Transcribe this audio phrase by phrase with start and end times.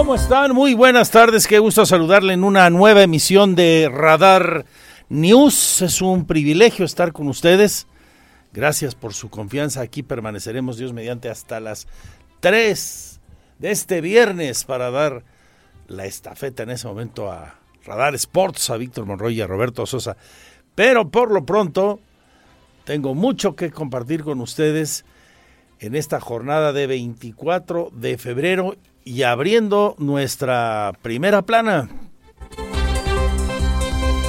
[0.00, 0.54] ¿Cómo están?
[0.54, 4.64] Muy buenas tardes, qué gusto saludarle en una nueva emisión de Radar
[5.10, 5.82] News.
[5.82, 7.86] Es un privilegio estar con ustedes.
[8.54, 9.82] Gracias por su confianza.
[9.82, 11.86] Aquí permaneceremos, Dios mediante, hasta las
[12.40, 13.20] 3
[13.58, 15.22] de este viernes para dar
[15.86, 20.16] la estafeta en ese momento a Radar Sports, a Víctor Monroy y a Roberto Sosa.
[20.74, 22.00] Pero por lo pronto,
[22.84, 25.04] tengo mucho que compartir con ustedes
[25.78, 31.88] en esta jornada de 24 de febrero y abriendo nuestra primera plana.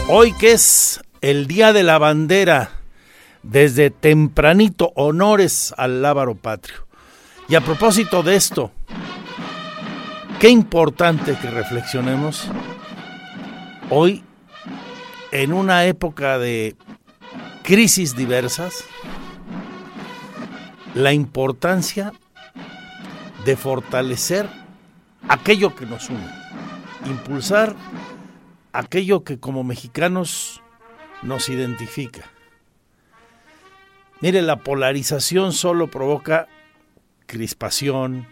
[0.08, 2.72] Hoy que es el Día de la Bandera,
[3.44, 6.88] desde tempranito, honores al lábaro patrio.
[7.48, 8.72] Y a propósito de esto,
[10.40, 12.48] qué importante que reflexionemos
[13.90, 14.24] hoy
[15.32, 16.76] en una época de
[17.64, 18.86] crisis diversas,
[20.94, 22.12] la importancia
[23.46, 24.61] de fortalecer
[25.28, 26.30] aquello que nos une,
[27.06, 27.76] impulsar
[28.74, 30.62] aquello que como mexicanos
[31.24, 32.30] nos identifica.
[34.22, 36.48] Mire, la polarización solo provoca
[37.26, 38.28] crispación,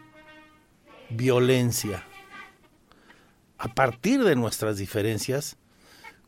[1.09, 2.04] violencia.
[3.58, 5.58] A partir de nuestras diferencias,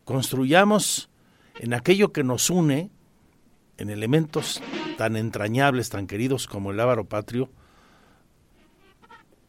[0.03, 1.09] construyamos
[1.59, 2.90] en aquello que nos une,
[3.78, 4.62] en elementos
[4.97, 7.50] tan entrañables, tan queridos como el ávaro patrio,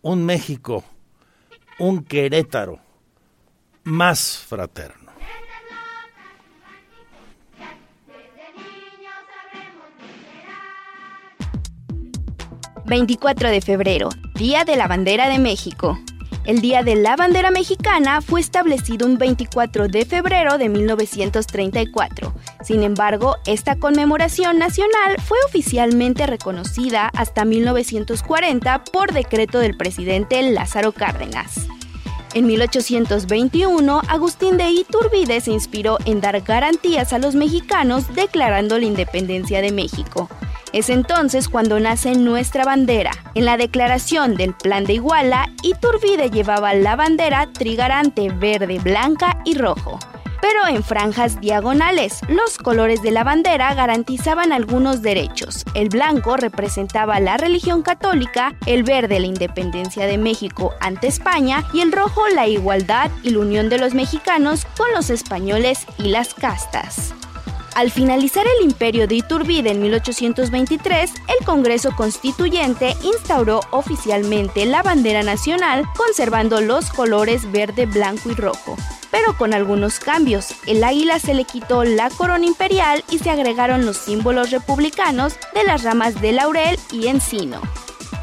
[0.03, 0.85] un México,
[1.79, 2.79] un Querétaro
[3.85, 5.03] más fraterno.
[12.85, 15.99] 24 de febrero, Día de la Bandera de México.
[16.45, 22.35] El Día de la Bandera Mexicana fue establecido un 24 de febrero de 1934.
[22.65, 30.91] Sin embargo, esta conmemoración nacional fue oficialmente reconocida hasta 1940 por decreto del presidente Lázaro
[30.91, 31.69] Cárdenas.
[32.35, 38.87] En 1821, Agustín de Iturbide se inspiró en dar garantías a los mexicanos declarando la
[38.87, 40.29] independencia de México.
[40.73, 43.11] Es entonces cuando nace nuestra bandera.
[43.35, 49.59] En la declaración del Plan de Iguala, Iturbide llevaba la bandera trigarante verde, blanca y
[49.59, 49.99] rojo.
[50.41, 55.65] Pero en franjas diagonales, los colores de la bandera garantizaban algunos derechos.
[55.75, 61.81] El blanco representaba la religión católica, el verde la independencia de México ante España y
[61.81, 66.35] el rojo la igualdad y la unión de los mexicanos con los españoles y las
[66.35, 67.15] castas.
[67.75, 75.23] Al finalizar el imperio de Iturbide en 1823, el Congreso Constituyente instauró oficialmente la bandera
[75.23, 78.77] nacional conservando los colores verde, blanco y rojo,
[79.11, 80.55] pero con algunos cambios.
[80.67, 85.65] El águila se le quitó la corona imperial y se agregaron los símbolos republicanos de
[85.65, 87.63] las ramas de laurel y encino.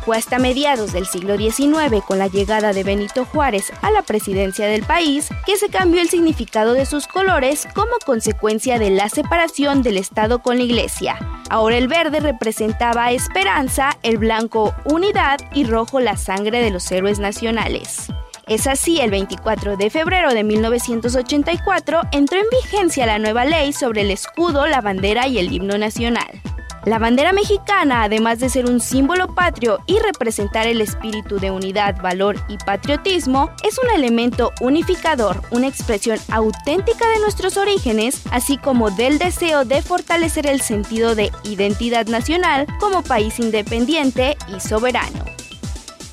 [0.09, 4.65] Fue hasta mediados del siglo XIX, con la llegada de Benito Juárez a la presidencia
[4.65, 9.83] del país, que se cambió el significado de sus colores como consecuencia de la separación
[9.83, 11.15] del Estado con la Iglesia.
[11.51, 17.19] Ahora el verde representaba esperanza, el blanco unidad y rojo la sangre de los héroes
[17.19, 18.07] nacionales.
[18.47, 24.01] Es así, el 24 de febrero de 1984 entró en vigencia la nueva ley sobre
[24.01, 26.41] el escudo, la bandera y el himno nacional.
[26.85, 32.01] La bandera mexicana, además de ser un símbolo patrio y representar el espíritu de unidad,
[32.01, 38.91] valor y patriotismo, es un elemento unificador, una expresión auténtica de nuestros orígenes, así como
[38.91, 45.25] del deseo de fortalecer el sentido de identidad nacional como país independiente y soberano.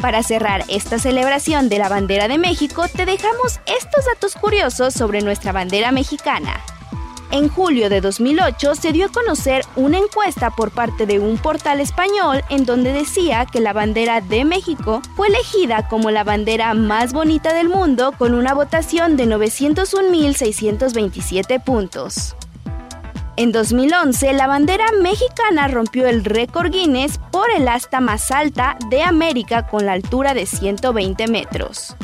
[0.00, 5.22] Para cerrar esta celebración de la bandera de México, te dejamos estos datos curiosos sobre
[5.22, 6.60] nuestra bandera mexicana.
[7.32, 11.80] En julio de 2008 se dio a conocer una encuesta por parte de un portal
[11.80, 17.12] español en donde decía que la bandera de México fue elegida como la bandera más
[17.12, 22.36] bonita del mundo con una votación de 901.627 puntos.
[23.38, 29.02] En 2011, la bandera mexicana rompió el récord Guinness por el asta más alta de
[29.02, 31.94] América con la altura de 120 metros.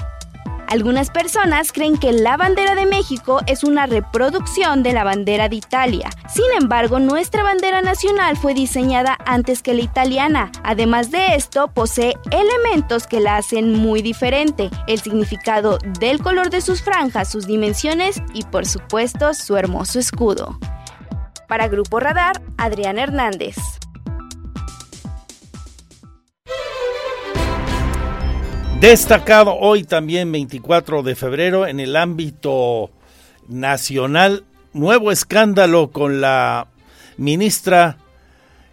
[0.72, 5.56] Algunas personas creen que la bandera de México es una reproducción de la bandera de
[5.56, 6.08] Italia.
[6.30, 10.50] Sin embargo, nuestra bandera nacional fue diseñada antes que la italiana.
[10.64, 14.70] Además de esto, posee elementos que la hacen muy diferente.
[14.86, 20.58] El significado del color de sus franjas, sus dimensiones y por supuesto su hermoso escudo.
[21.48, 23.56] Para Grupo Radar, Adrián Hernández.
[28.82, 32.90] Destacado hoy también 24 de febrero en el ámbito
[33.46, 34.42] nacional,
[34.72, 36.66] nuevo escándalo con la
[37.16, 37.98] ministra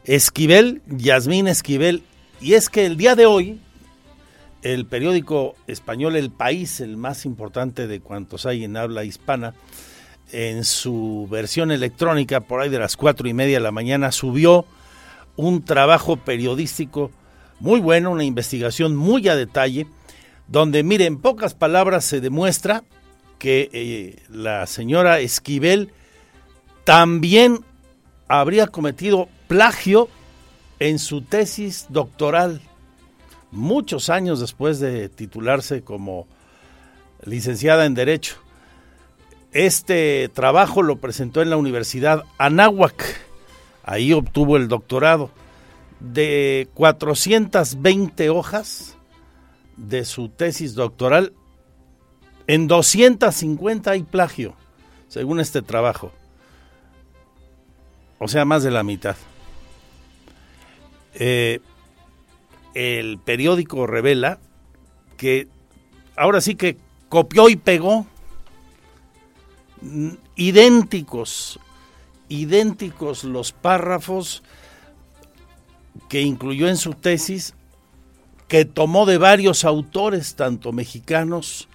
[0.06, 2.02] Esquivel, Yasmín Esquivel,
[2.42, 3.62] y es que el día de hoy
[4.64, 9.54] el periódico español El País, el más importante de cuantos hay en habla hispana,
[10.32, 14.66] en su versión electrónica, por ahí de las cuatro y media de la mañana, subió
[15.36, 17.12] un trabajo periodístico
[17.60, 19.86] muy bueno, una investigación muy a detalle,
[20.50, 22.84] donde, mire, en pocas palabras se demuestra
[23.38, 25.92] que eh, la señora Esquivel
[26.84, 27.63] también
[28.28, 30.10] habría cometido plagio
[30.80, 32.62] en su tesis doctoral,
[33.51, 36.28] muchos años después de titularse como
[37.24, 38.36] licenciada en Derecho.
[39.52, 43.04] Este trabajo lo presentó en la Universidad Anáhuac,
[43.84, 45.30] ahí obtuvo el doctorado
[46.00, 48.99] de 420 hojas
[49.80, 51.34] de su tesis doctoral,
[52.48, 54.56] en 250 hay plagio,
[55.08, 56.12] según este trabajo.
[58.20, 59.16] O sea, más de la mitad.
[61.14, 61.60] Eh,
[62.74, 64.40] el periódico revela
[65.18, 65.48] que
[66.16, 66.78] ahora sí que
[67.08, 68.06] copió y pegó
[70.36, 71.60] idénticos,
[72.28, 74.44] idénticos los párrafos
[76.10, 77.56] que incluyó en su tesis
[78.50, 81.69] que tomó de varios autores, tanto mexicanos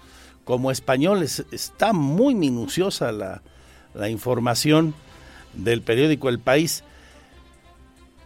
[0.44, 1.46] como españoles.
[1.52, 3.40] Está muy minuciosa la,
[4.10, 4.92] información
[5.54, 6.82] del periódico El País.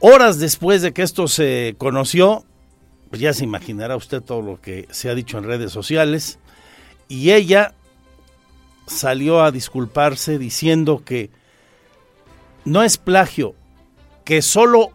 [0.01, 2.47] Horas después de que esto se conoció,
[3.11, 6.39] pues ya se imaginará usted todo lo que se ha dicho en redes sociales,
[7.07, 7.75] y ella
[8.87, 11.31] salió a disculparse diciendo que
[12.65, 13.55] no es plagio,
[14.25, 14.93] que solo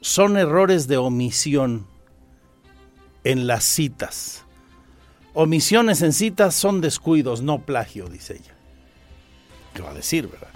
[0.00, 1.89] son errores de omisión
[3.24, 4.44] en las citas.
[5.32, 8.54] Omisiones en citas son descuidos, no plagio, dice ella.
[9.74, 10.48] ¿Qué va a decir, verdad?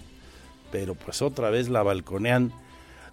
[0.73, 2.53] Pero pues otra vez la balconean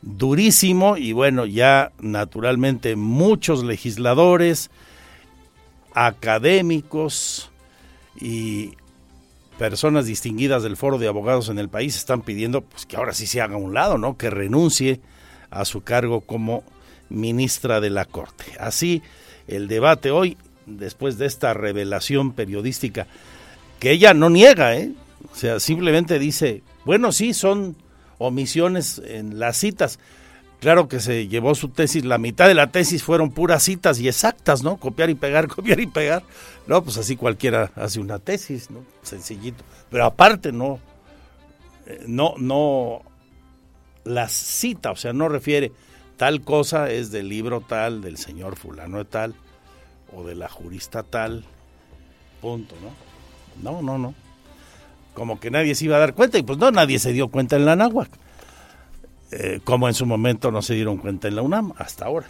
[0.01, 4.71] durísimo y bueno, ya naturalmente muchos legisladores,
[5.93, 7.51] académicos
[8.19, 8.75] y
[9.59, 13.27] personas distinguidas del foro de abogados en el país están pidiendo pues que ahora sí
[13.27, 14.17] se haga a un lado, ¿no?
[14.17, 15.01] Que renuncie
[15.51, 16.63] a su cargo como
[17.09, 18.45] ministra de la Corte.
[18.59, 19.03] Así
[19.51, 23.07] el debate hoy, después de esta revelación periodística,
[23.79, 24.91] que ella no niega, ¿eh?
[25.31, 27.75] O sea, simplemente dice, bueno, sí, son
[28.17, 29.99] omisiones en las citas.
[30.59, 34.07] Claro que se llevó su tesis, la mitad de la tesis fueron puras citas y
[34.07, 34.77] exactas, ¿no?
[34.77, 36.23] Copiar y pegar, copiar y pegar.
[36.67, 38.85] No, pues así cualquiera hace una tesis, ¿no?
[39.01, 39.63] Sencillito.
[39.89, 40.79] Pero aparte, no,
[41.87, 43.01] eh, no, no
[44.03, 45.71] las cita, o sea, no refiere
[46.21, 49.33] tal cosa es del libro tal, del señor fulano de tal,
[50.15, 51.43] o de la jurista tal,
[52.39, 53.71] punto, ¿no?
[53.71, 54.13] No, no, no.
[55.15, 57.55] Como que nadie se iba a dar cuenta, y pues no, nadie se dio cuenta
[57.55, 58.11] en la náhuac.
[59.31, 62.27] Eh, como en su momento no se dieron cuenta en la UNAM, hasta ahora.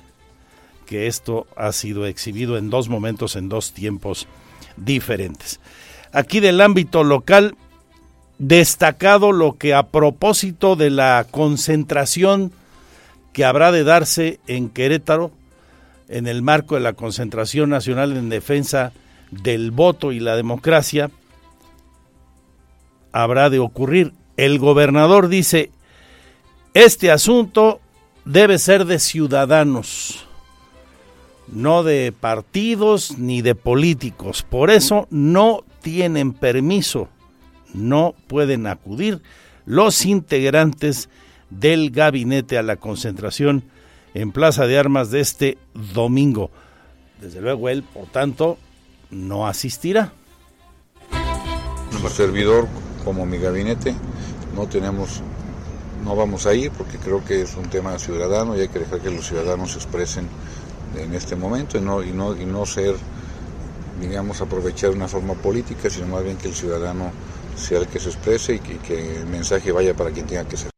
[0.85, 4.25] Que esto ha sido exhibido en dos momentos, en dos tiempos
[4.77, 5.59] diferentes.
[6.13, 7.57] Aquí del ámbito local,
[8.37, 12.53] destacado lo que a propósito de la concentración
[13.33, 15.31] que habrá de darse en Querétaro
[16.07, 18.91] en el marco de la concentración nacional en defensa
[19.31, 21.09] del voto y la democracia,
[23.13, 24.13] habrá de ocurrir.
[24.35, 25.71] El gobernador dice,
[26.73, 27.79] este asunto
[28.25, 30.25] debe ser de ciudadanos,
[31.47, 34.43] no de partidos ni de políticos.
[34.43, 37.07] Por eso no tienen permiso,
[37.73, 39.21] no pueden acudir
[39.65, 41.09] los integrantes
[41.51, 43.63] del gabinete a la concentración
[44.13, 45.57] en Plaza de Armas de este
[45.93, 46.49] domingo.
[47.21, 48.57] Desde luego él, por tanto,
[49.11, 50.11] no asistirá.
[51.91, 52.67] Como servidor,
[53.05, 53.93] como mi gabinete,
[54.55, 55.21] no tenemos,
[56.03, 58.99] no vamos a ir porque creo que es un tema ciudadano y hay que dejar
[58.99, 60.27] que los ciudadanos se expresen
[60.97, 62.95] en este momento y no, y no, y no ser,
[63.99, 67.11] digamos, aprovechar una forma política, sino más bien que el ciudadano
[67.55, 70.70] sea el que se exprese y que, el mensaje vaya para quien tenga que ser.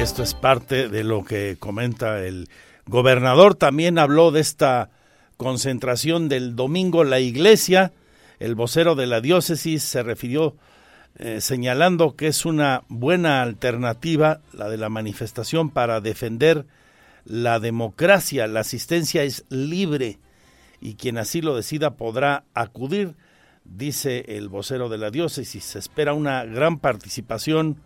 [0.00, 2.48] Esto es parte de lo que comenta el
[2.86, 3.54] gobernador.
[3.54, 4.88] También habló de esta
[5.36, 7.92] concentración del domingo la iglesia.
[8.38, 10.56] El vocero de la diócesis se refirió
[11.18, 16.64] eh, señalando que es una buena alternativa la de la manifestación para defender
[17.26, 18.46] la democracia.
[18.46, 20.18] La asistencia es libre
[20.80, 23.16] y quien así lo decida podrá acudir,
[23.66, 25.62] dice el vocero de la diócesis.
[25.62, 27.82] Se espera una gran participación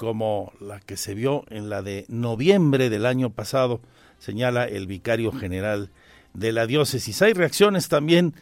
[0.00, 3.82] como la que se vio en la de noviembre del año pasado,
[4.18, 5.90] señala el vicario general
[6.32, 7.20] de la diócesis.
[7.20, 8.32] Hay reacciones también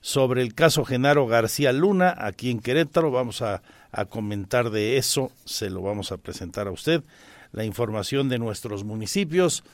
[0.00, 3.10] sobre el caso Genaro García Luna aquí en Querétaro.
[3.10, 7.02] Vamos a, a, comentar de eso, se lo vamos a presentar a usted.
[7.52, 9.64] La información de nuestros municipios.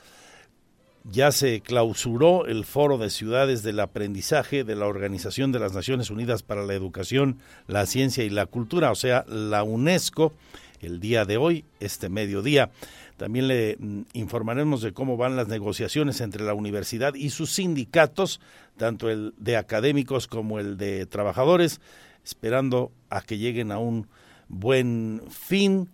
[1.05, 6.09] Ya se clausuró el Foro de Ciudades del Aprendizaje de la Organización de las Naciones
[6.09, 10.33] Unidas para la Educación, la Ciencia y la Cultura, o sea, la UNESCO
[10.81, 12.71] el día de hoy, este mediodía.
[13.17, 18.39] También le mm, informaremos de cómo van las negociaciones entre la universidad y sus sindicatos,
[18.77, 21.81] tanto el de académicos como el de trabajadores,
[22.23, 24.07] esperando a que lleguen a un
[24.47, 25.89] buen fin.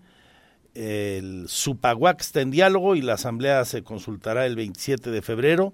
[0.74, 5.74] El Supaguac está en diálogo y la asamblea se consultará el 27 de febrero,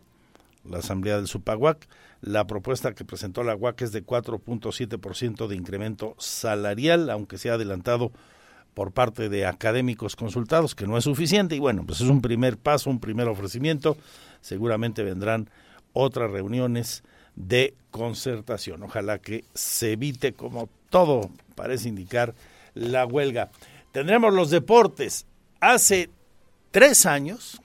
[0.64, 1.88] la asamblea del Supaguac.
[2.22, 7.56] La propuesta que presentó la UAC es de 4.7% de incremento salarial, aunque se ha
[7.56, 8.12] adelantado
[8.74, 12.58] por parte de académicos consultados, que no es suficiente, y bueno, pues es un primer
[12.58, 13.98] paso, un primer ofrecimiento,
[14.40, 15.50] seguramente vendrán
[15.94, 17.04] otras reuniones
[17.36, 18.84] de concertación.
[18.84, 22.34] Ojalá que se evite, como todo parece indicar,
[22.74, 23.52] la huelga.
[23.92, 25.26] Tendremos los deportes.
[25.60, 26.10] Hace
[26.72, 27.62] tres años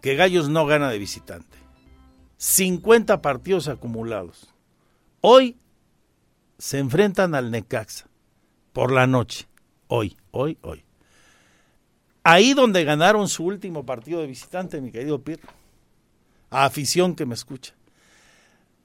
[0.00, 1.58] que Gallos no gana de visitante.
[2.36, 4.54] 50 partidos acumulados.
[5.20, 5.56] Hoy
[6.58, 8.07] se enfrentan al Necaxa
[8.78, 9.48] por la noche.
[9.88, 10.84] Hoy, hoy, hoy.
[12.22, 15.48] Ahí donde ganaron su último partido de visitante, mi querido Pirro.
[16.48, 17.74] A afición que me escucha.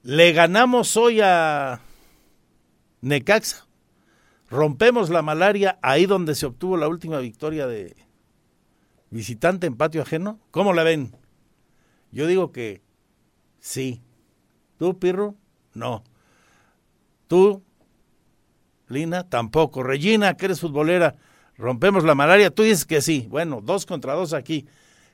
[0.01, 1.79] Le ganamos hoy a
[3.01, 3.67] Necaxa.
[4.49, 7.95] Rompemos la malaria ahí donde se obtuvo la última victoria de
[9.11, 10.39] visitante en patio ajeno.
[10.49, 11.15] ¿Cómo la ven?
[12.11, 12.81] Yo digo que
[13.59, 14.01] sí.
[14.79, 15.35] ¿Tú, Pirro?
[15.75, 16.03] No.
[17.27, 17.61] ¿Tú,
[18.93, 19.83] Lina, tampoco.
[19.83, 21.15] Regina, que eres futbolera,
[21.57, 22.49] rompemos la malaria.
[22.49, 23.27] Tú dices que sí.
[23.29, 24.65] Bueno, dos contra dos aquí.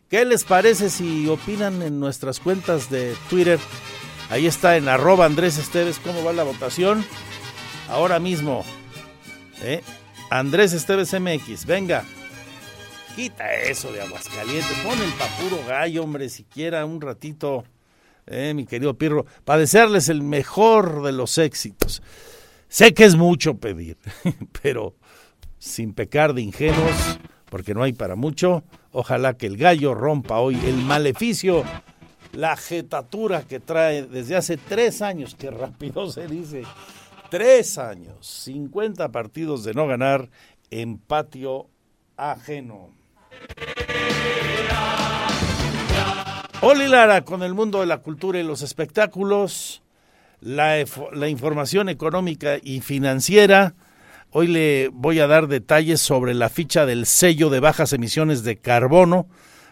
[0.09, 3.59] ¿Qué les parece si opinan en nuestras cuentas de Twitter?
[4.29, 7.05] Ahí está en arroba Andrés Esteves cómo va la votación.
[7.89, 8.63] Ahora mismo.
[9.61, 9.81] ¿eh?
[10.29, 12.03] Andrés Esteves MX, venga.
[13.15, 14.77] Quita eso de Aguascalientes.
[14.83, 17.63] Pon el papuro gallo, hombre, siquiera un ratito,
[18.27, 18.53] ¿eh?
[18.53, 22.01] mi querido Pirro, para desearles el mejor de los éxitos.
[22.69, 23.97] Sé que es mucho pedir,
[24.61, 24.95] pero
[25.57, 30.55] sin pecar de ingenuos, porque no hay para mucho, ojalá que el gallo rompa hoy
[30.63, 31.63] el maleficio,
[32.31, 36.61] la jetatura que trae desde hace tres años, que rápido se dice,
[37.31, 40.29] tres años, 50 partidos de no ganar
[40.69, 41.71] en patio
[42.17, 42.91] ajeno.
[46.61, 49.81] Oli Lara con el mundo de la cultura y los espectáculos
[50.41, 53.75] la, la información económica y financiera.
[54.31, 58.57] Hoy le voy a dar detalles sobre la ficha del sello de bajas emisiones de
[58.57, 59.27] carbono.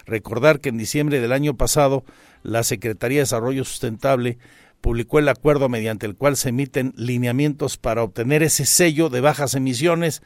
[0.06, 2.04] Recordar que en diciembre del año pasado
[2.44, 4.38] la Secretaría de Desarrollo Sustentable
[4.82, 9.54] publicó el acuerdo mediante el cual se emiten lineamientos para obtener ese sello de bajas
[9.54, 10.22] emisiones.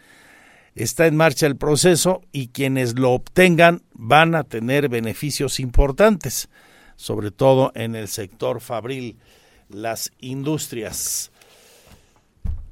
[0.75, 6.49] Está en marcha el proceso y quienes lo obtengan van a tener beneficios importantes,
[6.95, 9.17] sobre todo en el sector fabril
[9.73, 11.31] las industrias.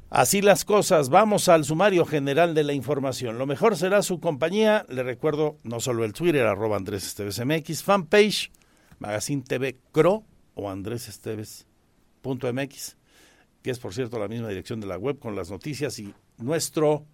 [0.09, 3.37] Así las cosas, vamos al sumario general de la información.
[3.37, 7.83] Lo mejor será su compañía, le recuerdo no solo el Twitter, arroba Andrés Esteves MX,
[7.83, 8.51] fanpage,
[8.97, 10.23] Magazine TV Cro
[10.55, 12.97] o Andrés Esteves.mx,
[13.61, 17.05] que es por cierto la misma dirección de la web con las noticias y nuestro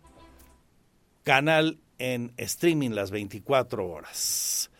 [1.23, 4.71] canal en streaming las 24 horas.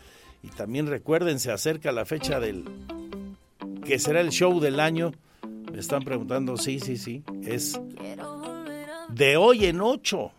[0.42, 2.64] Y también recuerden, se acerca la fecha del
[3.86, 5.14] que será el show del año.
[5.72, 7.80] Me están preguntando, sí, sí, sí, es
[9.10, 10.32] de hoy en ocho.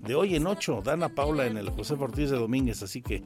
[0.00, 3.24] De hoy en ocho, Dana Paula en el José Ortiz de Domínguez, así que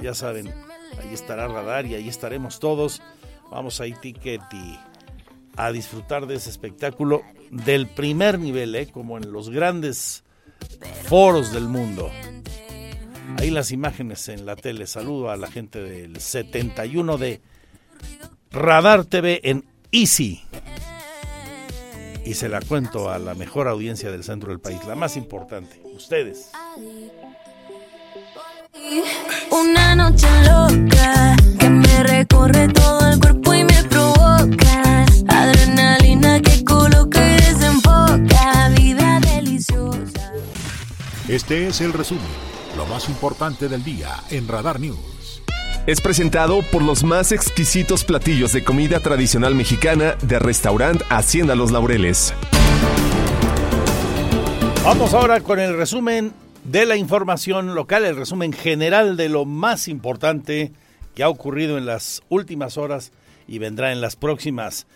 [0.00, 3.02] ya saben, ahí estará Radar y ahí estaremos todos.
[3.50, 4.78] Vamos a ticket y
[5.56, 8.88] a disfrutar de ese espectáculo del primer nivel, ¿eh?
[8.90, 10.24] como en los grandes
[11.04, 12.10] foros del mundo.
[13.38, 14.86] Ahí las imágenes en la tele.
[14.86, 17.40] Saludo a la gente del 71 de
[18.50, 20.42] Radar TV en Easy.
[22.24, 25.80] y se la cuento a la mejor audiencia del centro del país, la más importante,
[25.94, 26.50] ustedes.
[29.50, 37.24] Una noche loca que me recorre todo el cuerpo y me provoca adrenalina que coloca
[37.24, 40.32] y desenfoca vida deliciosa.
[41.28, 42.24] Este es el resumen,
[42.76, 45.15] lo más importante del día en Radar News.
[45.86, 51.70] Es presentado por los más exquisitos platillos de comida tradicional mexicana de restaurante Hacienda Los
[51.70, 52.34] Laureles.
[54.82, 56.32] Vamos ahora con el resumen
[56.64, 60.72] de la información local, el resumen general de lo más importante
[61.14, 63.12] que ha ocurrido en las últimas horas
[63.46, 64.88] y vendrá en las próximas.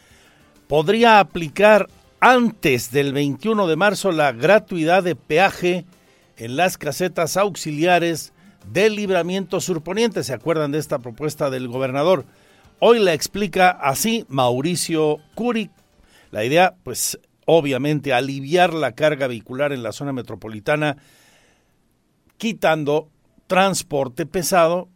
[0.67, 5.85] Podría aplicar antes del 21 de marzo la gratuidad de peaje
[6.37, 8.33] en las casetas auxiliares
[8.67, 10.25] del libramiento surponiente.
[10.25, 12.27] ¿Se acuerdan de esta propuesta del gobernador?
[12.79, 15.71] Hoy la explica así Mauricio Curi.
[16.31, 20.97] La idea, pues obviamente, aliviar la carga vehicular en la zona metropolitana,
[22.39, 23.11] quitando
[23.47, 24.89] transporte pesado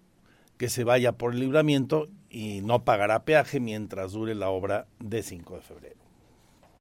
[0.56, 5.22] que se vaya por el libramiento y no pagará peaje mientras dure la obra de
[5.22, 5.93] 5 de febrero.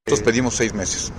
[0.06, 1.14] Nosotros pedimos seis meses.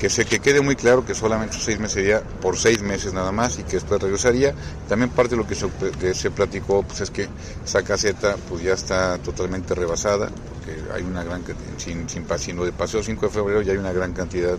[0.00, 3.30] Que se que quede muy claro que solamente seis meses sería por seis meses nada
[3.30, 4.54] más y que después regresaría.
[4.88, 5.68] También parte de lo que se,
[6.00, 7.28] que se platicó pues es que
[7.64, 11.44] esa caseta pues ya está totalmente rebasada, porque hay una gran
[11.76, 14.58] sin, sin sino de paseo 5 de febrero ya hay una gran cantidad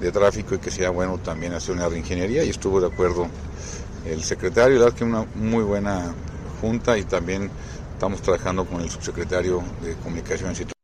[0.00, 3.26] de tráfico y que sería bueno también hacer una reingeniería y estuvo de acuerdo
[4.04, 6.12] el secretario, la verdad que una muy buena
[6.60, 7.50] junta y también
[7.94, 10.77] estamos trabajando con el subsecretario de Comunicaciones y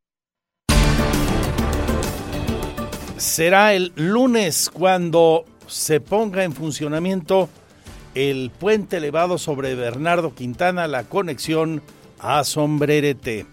[3.24, 7.48] será el lunes cuando se ponga en funcionamiento
[8.14, 11.82] el puente elevado sobre Bernardo Quintana, la conexión
[12.20, 13.46] a Sombrerete.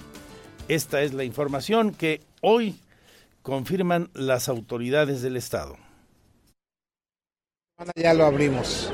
[0.68, 2.76] Esta es la información que hoy
[3.42, 5.78] confirman las autoridades del Estado.
[7.96, 8.92] Ya lo abrimos.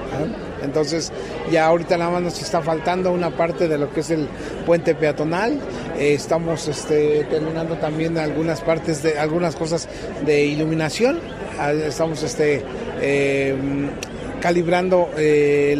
[0.63, 1.11] Entonces,
[1.51, 4.27] ya ahorita nada más nos está faltando una parte de lo que es el
[4.65, 5.59] puente peatonal.
[5.97, 9.87] Eh, estamos este, terminando también algunas partes de algunas cosas
[10.25, 11.19] de iluminación.
[11.59, 12.63] Ah, estamos este,
[13.01, 13.89] em,
[14.41, 15.75] calibrando eh,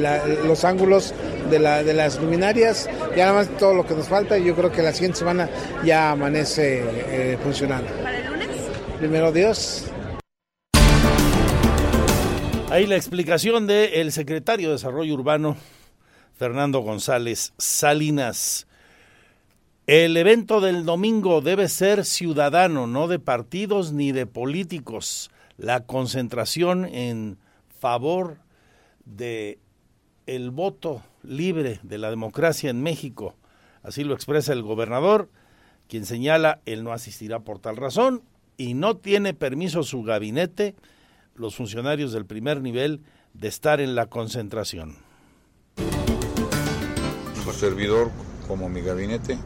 [0.45, 1.13] los ángulos
[1.49, 2.89] de, la, de las luminarias.
[3.15, 4.37] Ya nada más todo lo que nos falta.
[4.37, 5.49] Yo creo que la siguiente semana
[5.83, 7.91] ya amanece eh, funcionando.
[8.01, 8.47] ¿Para el lunes?
[8.99, 9.85] Primero Dios.
[12.69, 15.55] Ahí la explicación del secretario de Desarrollo Urbano,
[16.35, 18.67] Fernando González Salinas.
[19.87, 25.31] El evento del domingo debe ser ciudadano, no de partidos ni de políticos.
[25.55, 27.37] La concentración en
[27.79, 28.39] favor
[29.05, 29.59] de
[30.25, 33.33] el voto libre de la democracia en México.
[33.81, 35.29] Así lo expresa el gobernador,
[35.87, 38.23] quien señala él no asistirá por tal razón
[38.57, 40.75] y no tiene permiso su gabinete
[41.37, 44.97] los funcionarios del primer nivel de estar en la concentración.
[47.39, 48.11] Como servidor,
[48.47, 49.37] como mi gabinete,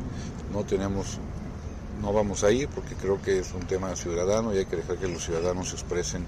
[0.54, 1.20] no tenemos,
[2.02, 4.98] no vamos a ir porque creo que es un tema ciudadano y hay que dejar
[4.98, 6.26] que los ciudadanos se expresen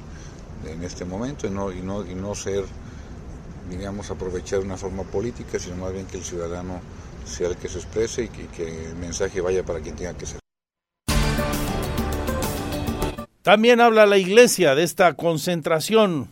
[0.68, 2.66] en este momento y no, y no, y no ser,
[3.70, 6.82] digamos, aprovechar una forma política, sino más bien que el ciudadano
[7.26, 10.26] sea el que se exprese y que, que el mensaje vaya para quien tenga que
[10.26, 10.43] ser.
[13.44, 16.32] También habla la iglesia de esta concentración.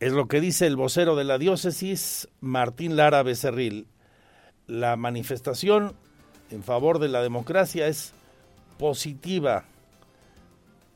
[0.00, 3.86] Es lo que dice el vocero de la diócesis, Martín Lara Becerril.
[4.66, 5.94] La manifestación
[6.50, 8.12] en favor de la democracia es
[8.78, 9.64] positiva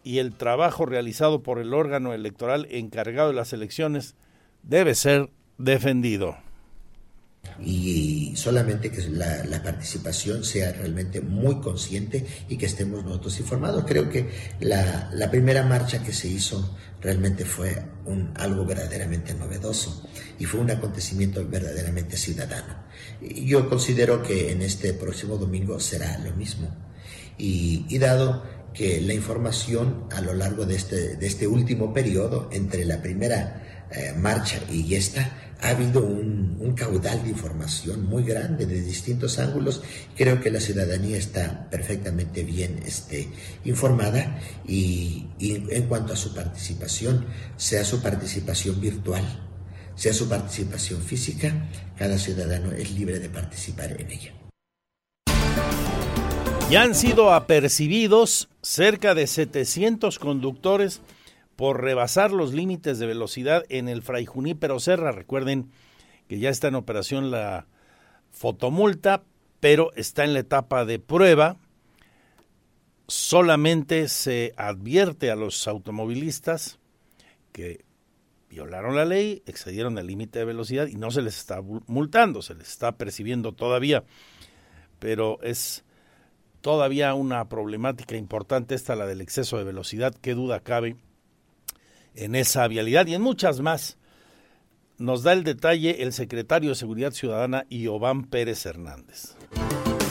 [0.03, 4.17] y el trabajo realizado por el órgano electoral encargado de las elecciones
[4.65, 6.37] debe ser defendido
[7.63, 13.85] y solamente que la, participación sea realmente muy consciente y que estemos nosotros informados.
[13.87, 14.29] Creo que
[14.61, 20.07] la, primera marcha que se hizo realmente fue un, algo verdaderamente novedoso
[20.39, 22.85] y fue un acontecimiento verdaderamente ciudadano.
[23.21, 26.75] Yo considero que en este próximo domingo será lo mismo.
[27.39, 32.49] Y, y dado que la información a lo largo de este, de este último periodo,
[32.53, 38.67] entre la primera eh, marcha y esta, ha habido un, caudal de información muy grande
[38.67, 39.81] de distintos ángulos.
[40.17, 43.29] Creo que la ciudadanía está perfectamente bien este,
[43.65, 49.25] informada y, y en cuanto a su participación, sea su participación virtual,
[49.95, 54.33] sea su participación física, cada ciudadano es libre de participar en ella.
[56.71, 61.03] Ya han sido apercibidos cerca de 700 conductores
[61.57, 65.13] por rebasar los límites de velocidad en el Fray Junípero Serra.
[65.13, 65.71] Recuerden
[66.29, 67.67] que ya está en operación la
[68.31, 69.23] fotomulta,
[69.61, 71.59] pero está en la etapa de prueba
[73.07, 76.79] solamente se advierte a los automovilistas
[77.53, 77.85] que
[78.49, 82.55] violaron la ley, excedieron el límite de velocidad y no se les está multando, se
[82.55, 84.05] les está percibiendo todavía.
[84.99, 85.85] Pero es
[86.61, 90.97] todavía una problemática importante esta, la del exceso de velocidad, qué duda cabe
[92.15, 93.99] en esa vialidad y en muchas más.
[94.99, 99.35] Nos da el detalle el secretario de Seguridad Ciudadana, Iobán Pérez Hernández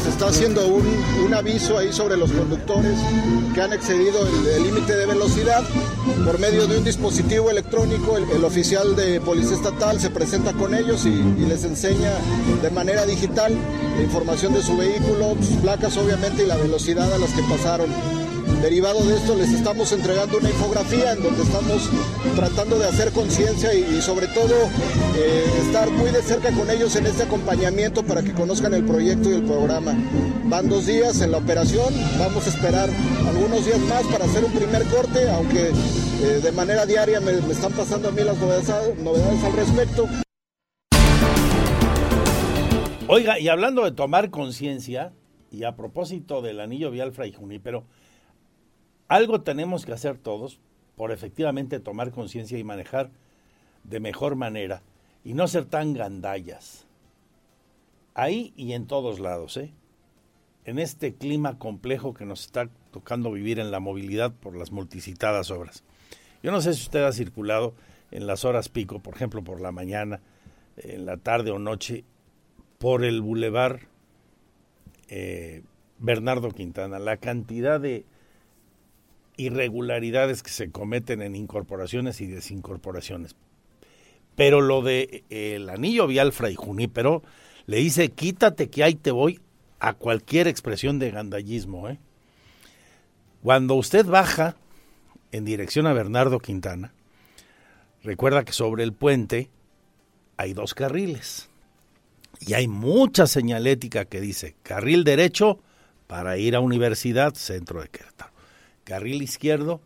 [0.04, 3.00] se está haciendo un, aviso ahí sobre los conductores
[3.56, 5.64] que han excedido el límite de velocidad
[6.26, 8.18] por medio de un dispositivo electrónico.
[8.18, 11.12] El, oficial de policía estatal se presenta con ellos y,
[11.46, 12.12] les enseña
[12.62, 13.56] de manera digital
[13.96, 17.90] la información de su vehículo, sus placas obviamente y la velocidad a las que pasaron.
[18.64, 21.90] Derivado de esto les estamos entregando una infografía en donde estamos
[22.34, 24.56] tratando de hacer conciencia y, sobre todo
[25.18, 29.30] eh, estar muy de cerca con ellos en este acompañamiento para que conozcan el proyecto
[29.30, 29.94] y el programa.
[30.46, 32.90] Van dos días en la operación, vamos a esperar
[33.28, 37.74] algunos días más para hacer un primer corte, aunque eh, de manera diaria me, están
[37.74, 40.08] pasando a mí las novedades, al respecto.
[43.10, 45.12] Oiga, y hablando de tomar conciencia,
[45.52, 47.86] y a propósito del anillo vial Fray pero
[49.14, 50.60] algo tenemos que hacer todos
[50.96, 53.12] por efectivamente tomar conciencia y manejar
[53.84, 54.82] de mejor manera
[55.24, 56.88] y no ser tan gandallas.
[58.16, 59.72] Ahí y en todos lados, ¿eh?
[60.66, 65.52] En este clima complejo que nos está tocando vivir en la movilidad por las multicitadas
[65.52, 65.84] obras.
[66.42, 67.76] Yo no sé si usted ha circulado
[68.10, 70.22] en las horas pico, por ejemplo, por la mañana,
[70.78, 72.04] en la tarde o noche,
[72.80, 73.82] por el bulevar
[75.10, 75.62] eh,
[76.00, 76.98] Bernardo Quintana.
[76.98, 78.06] La cantidad de
[79.38, 83.36] irregularidades que se cometen en incorporaciones y desincorporaciones.
[84.36, 87.24] Pero lo de el anillo vial Fray Junípero
[87.66, 89.40] le dice, quítate que ahí te voy
[89.80, 91.90] a cualquier expresión de gandallismo.
[91.90, 92.00] ¿eh?
[93.42, 94.56] Cuando usted baja
[95.32, 96.94] en dirección a Bernardo Quintana,
[98.04, 99.50] recuerda que sobre el puente
[100.38, 101.50] hay dos carriles
[102.40, 105.60] y hay mucha señalética que dice carril derecho
[106.08, 108.33] para ir a Universidad Centro de Querétaro
[108.84, 109.82] carril izquierdo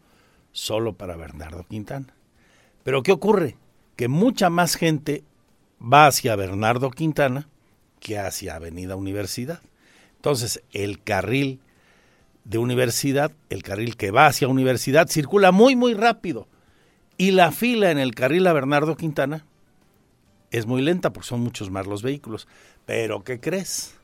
[0.51, 2.13] solo para Bernardo Quintana.
[2.83, 3.57] Pero ¿qué ocurre?
[3.95, 5.23] Que mucha más gente
[5.81, 7.47] va hacia Bernardo Quintana
[7.99, 9.62] que hacia Avenida Universidad.
[10.15, 11.60] Entonces, el carril
[12.43, 16.47] de universidad, el carril que va hacia universidad, circula muy, muy rápido.
[17.17, 19.45] Y la fila en el carril a Bernardo Quintana
[20.51, 22.47] es muy lenta porque son muchos más los vehículos.
[22.86, 23.95] Pero, ¿qué crees?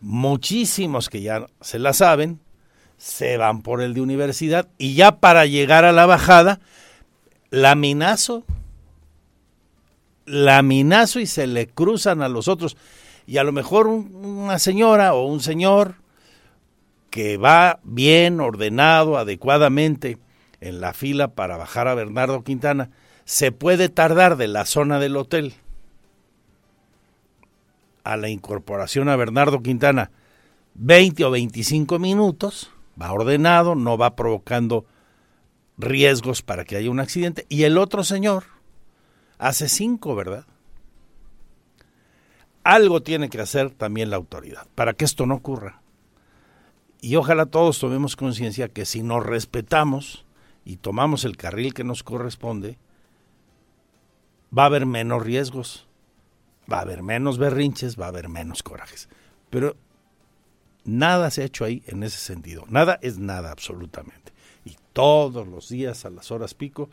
[0.00, 2.40] Muchísimos que ya se la saben,
[2.98, 6.60] se van por el de universidad y ya para llegar a la bajada,
[7.50, 8.44] laminazo,
[10.26, 12.76] laminazo y se le cruzan a los otros.
[13.26, 15.94] Y a lo mejor una señora o un señor
[17.10, 20.18] que va bien ordenado, adecuadamente
[20.60, 22.90] en la fila para bajar a Bernardo Quintana,
[23.24, 25.54] se puede tardar de la zona del hotel
[28.02, 30.10] a la incorporación a Bernardo Quintana
[30.74, 34.86] 20 o 25 minutos va ordenado, no va provocando
[35.76, 37.46] riesgos para que haya un accidente.
[37.48, 38.44] Y el otro señor
[39.38, 40.46] hace cinco, ¿verdad?
[42.64, 45.80] Algo tiene que hacer también la autoridad para que esto no ocurra.
[47.00, 50.26] Y ojalá todos tomemos conciencia que si nos respetamos
[50.64, 52.76] y tomamos el carril que nos corresponde,
[54.56, 55.86] va a haber menos riesgos,
[56.70, 59.08] va a haber menos berrinches, va a haber menos corajes.
[59.48, 59.76] Pero
[60.88, 62.64] Nada se ha hecho ahí en ese sentido.
[62.70, 64.32] Nada es nada absolutamente.
[64.64, 66.88] Y todos los días a las horas pico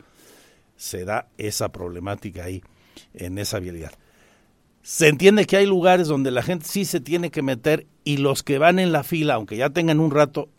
[0.76, 2.62] se da esa problemática ahí
[3.14, 3.92] en esa vialidad.
[4.82, 8.42] Se entiende que hay lugares donde la gente sí se tiene que meter y los
[8.42, 10.50] que van en la fila, aunque ya tengan un rato,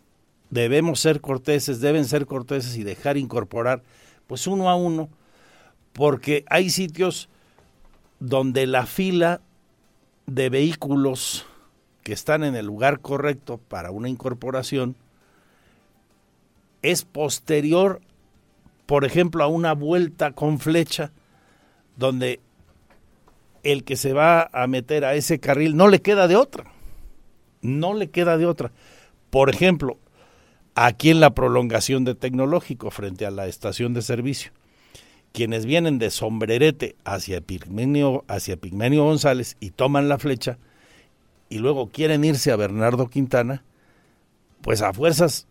[0.49, 3.83] debemos ser corteses, deben ser corteses y dejar incorporar
[4.25, 5.09] pues uno a uno,
[5.93, 7.29] porque hay sitios
[8.19, 9.41] donde la fila
[10.25, 11.45] de vehículos
[12.07, 14.95] que están en el lugar correcto para una incorporación
[16.81, 17.99] es posterior,
[18.85, 21.11] por ejemplo, a una vuelta con flecha,
[21.97, 22.39] donde
[23.63, 26.71] el que se va a meter a ese carril no le queda de otra.
[27.61, 28.71] No le queda de otra.
[29.29, 29.97] Por ejemplo,
[30.75, 34.53] aquí en la prolongación de tecnológico frente a la estación de servicio,
[35.33, 40.57] quienes vienen de sombrerete hacia Pigmenio, hacia Pigmenio González y toman la flecha,
[41.49, 43.63] y luego quieren irse a Bernardo Quintana,
[44.61, 45.47] pues a fuerzas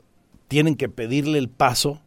[0.48, 2.00] tienen que pedirle el paso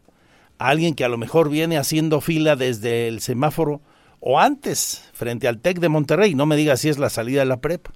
[0.58, 3.82] a alguien que a lo mejor viene haciendo fila desde el semáforo
[4.20, 7.46] o antes, frente al TEC de Monterrey, no me diga si es la salida de
[7.46, 7.94] la prepa.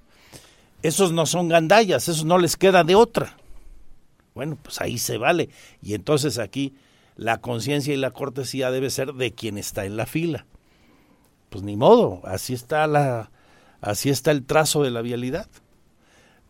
[0.82, 3.36] Esos no son gandallas, esos no les queda de otra.
[4.34, 5.50] Bueno, pues ahí se vale.
[5.82, 6.74] Y entonces aquí
[7.16, 10.46] la conciencia y la cortesía debe ser de quien está en la fila.
[11.50, 13.30] Pues ni modo, así está la
[13.80, 15.48] así está el trazo de la vialidad.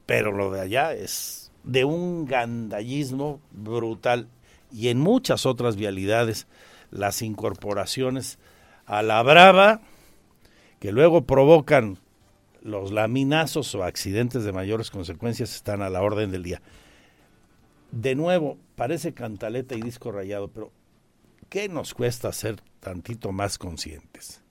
[0.07, 4.29] Pero lo de allá es de un gandallismo brutal
[4.71, 6.47] y en muchas otras vialidades
[6.91, 8.39] las incorporaciones
[8.87, 9.81] a la brava
[10.79, 11.99] que luego provocan
[12.63, 16.63] los laminazos o accidentes de mayores consecuencias están a la orden del día.
[17.91, 20.73] De nuevo, parece cantaleta y disco rayado, pero
[21.49, 24.43] ¿qué nos cuesta ser tantito más conscientes?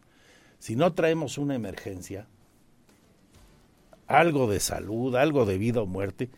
[0.60, 2.28] Si no traemos una emergencia,
[4.08, 6.30] algo de salud, algo de vida o muerte,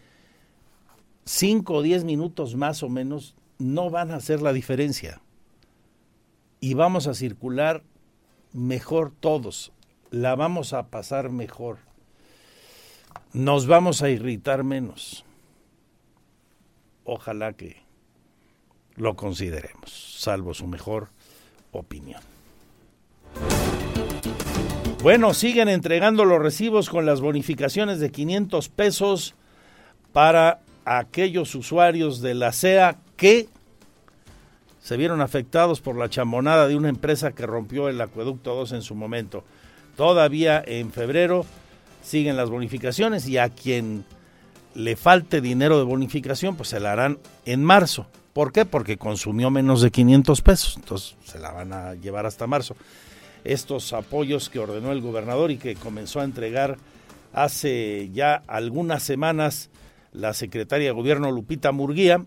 [1.26, 5.22] cinco o diez minutos más o menos no van a hacer la diferencia.
[6.60, 7.84] Y vamos a circular
[8.54, 9.72] mejor todos,
[10.12, 11.80] la vamos a pasar mejor,
[13.34, 15.26] nos vamos a irritar menos.
[17.04, 17.84] Ojalá que
[18.96, 21.10] lo consideremos, salvo su mejor
[21.72, 22.22] opinión.
[25.06, 29.36] Bueno, siguen entregando los recibos con las bonificaciones de 500 pesos
[30.14, 33.48] para aquellos usuarios de la CEA que
[34.82, 38.82] se vieron afectados por la chamonada de una empresa que rompió el acueducto 2 en
[38.82, 39.44] su momento.
[39.96, 41.46] Todavía en febrero
[42.02, 44.06] siguen las bonificaciones y a quien
[44.74, 48.08] le falte dinero de bonificación, pues se la harán en marzo.
[48.34, 48.66] ¿Por qué?
[48.66, 52.76] Porque consumió menos de 500 pesos, entonces se la van a llevar hasta marzo.
[53.46, 56.78] Estos apoyos que ordenó el gobernador y que comenzó a entregar
[57.32, 59.70] hace ya algunas semanas
[60.12, 62.26] la secretaria de gobierno Lupita Murguía,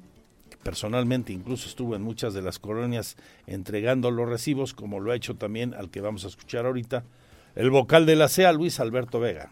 [0.62, 5.35] personalmente incluso estuvo en muchas de las colonias entregando los recibos, como lo ha hecho
[5.35, 7.04] también al que vamos a escuchar ahorita,
[7.57, 9.50] el vocal de la CEA, Luis Alberto Vega.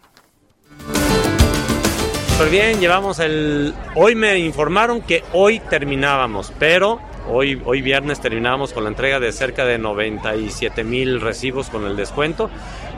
[2.29, 3.73] Súper bien, llevamos el...
[3.95, 6.99] Hoy me informaron que hoy terminábamos, pero
[7.29, 11.97] Hoy, hoy viernes terminamos con la entrega de cerca de 97 mil recibos con el
[11.97, 12.49] descuento,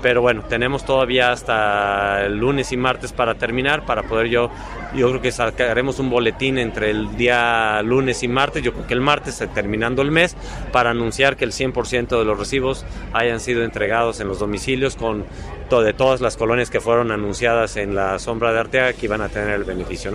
[0.04, 4.52] pero bueno, tenemos todavía hasta el lunes y martes para terminar, para poder yo,
[4.96, 8.94] yo creo que sacaremos un boletín entre el día lunes y martes, yo creo que
[8.94, 10.36] el martes, eh, terminando el mes,
[10.72, 15.26] para anunciar que el 100% de los recibos hayan sido entregados en los domicilios con
[15.70, 19.30] de todas las colonias que fueron anunciadas en la sombra de Arteaga que iban a
[19.30, 20.12] tener el beneficio.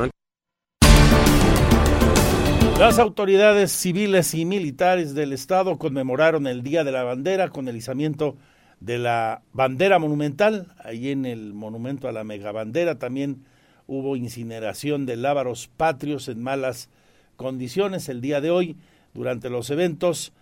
[2.78, 7.76] Las autoridades civiles y militares del Estado conmemoraron el Día de la Bandera con el
[7.76, 8.37] izamiento
[8.80, 10.74] de la bandera monumental.
[10.82, 13.44] Ahí en el monumento a la megabandera también
[13.87, 16.90] hubo incineración de lábaros patrios en malas
[17.37, 18.76] condiciones el día de hoy
[19.14, 20.32] durante los eventos.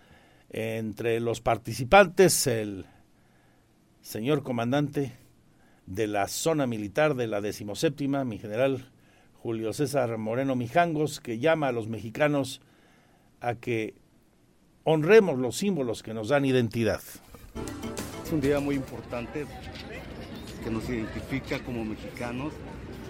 [0.49, 2.85] Entre los participantes, el
[4.01, 5.13] señor comandante
[5.85, 8.85] de la zona militar de la decimoséptima, mi general
[9.43, 12.61] Julio César Moreno Mijangos, que llama a los mexicanos
[13.41, 13.93] a que
[14.85, 17.01] honremos los símbolos que nos dan identidad.
[18.23, 19.45] Es un día muy importante
[20.63, 22.53] que nos identifica como mexicanos,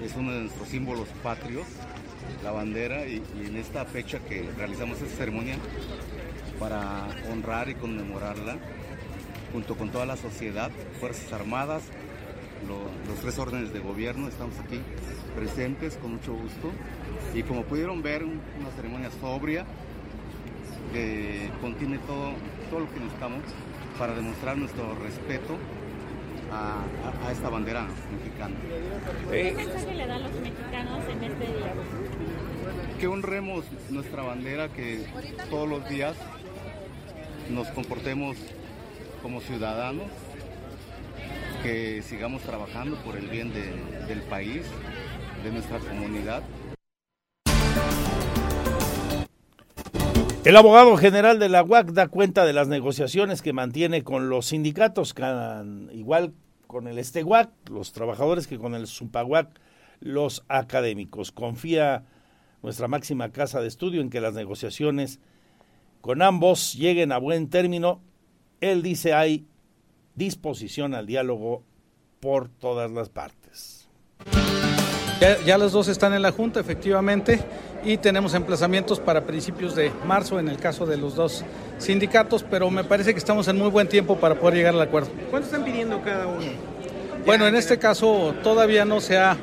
[0.04, 1.68] es uno de nuestros símbolos patrios,
[2.44, 5.58] la bandera, y, en esta fecha que realizamos esta ceremonia
[6.60, 8.58] para honrar y conmemorarla,
[9.52, 11.84] junto con toda la sociedad, Fuerzas Armadas,
[13.08, 14.80] los tres órdenes de gobierno, estamos aquí
[15.36, 16.72] presentes con mucho gusto.
[17.34, 19.66] Y como pudieron ver, una ceremonia sobria
[20.94, 22.34] que contiene todo,
[22.70, 23.42] todo lo que necesitamos
[23.98, 25.58] para demostrar nuestro respeto
[26.52, 28.56] a, esta bandera mexicana.
[29.32, 31.74] ¿Qué mensaje le dan los mexicanos en este día?
[33.00, 35.06] Que honremos nuestra bandera, que
[35.50, 36.16] todos los días
[37.50, 38.38] nos comportemos
[39.22, 40.08] como ciudadanos,
[41.64, 44.64] que sigamos trabajando por el bien del país
[45.44, 46.44] de nuestra comunidad.
[50.46, 54.48] El abogado general de la UAC da cuenta de las negociaciones que mantiene con los
[54.48, 55.16] sindicatos,
[55.92, 56.34] igual
[56.68, 59.60] con el Esteguac, los trabajadores, que con el Supaguac,
[60.02, 61.32] los académicos.
[61.32, 62.04] Confía
[62.62, 65.20] nuestra máxima casa de estudio en que las negociaciones
[66.02, 68.02] con ambos lleguen a buen término.
[68.60, 69.46] Él dice hay
[70.16, 71.64] disposición al diálogo
[72.20, 73.88] por todas las partes.
[75.46, 77.40] Ya, los dos están en la Junta, efectivamente,
[77.86, 81.46] y tenemos emplazamientos para principios de marzo en el caso de los dos
[81.78, 85.12] sindicatos, pero me parece que estamos en muy buen tiempo para poder llegar al acuerdo.
[85.32, 86.44] ¿Cuánto están pidiendo cada uno?
[87.26, 89.38] Bueno, en este caso todavía no se ha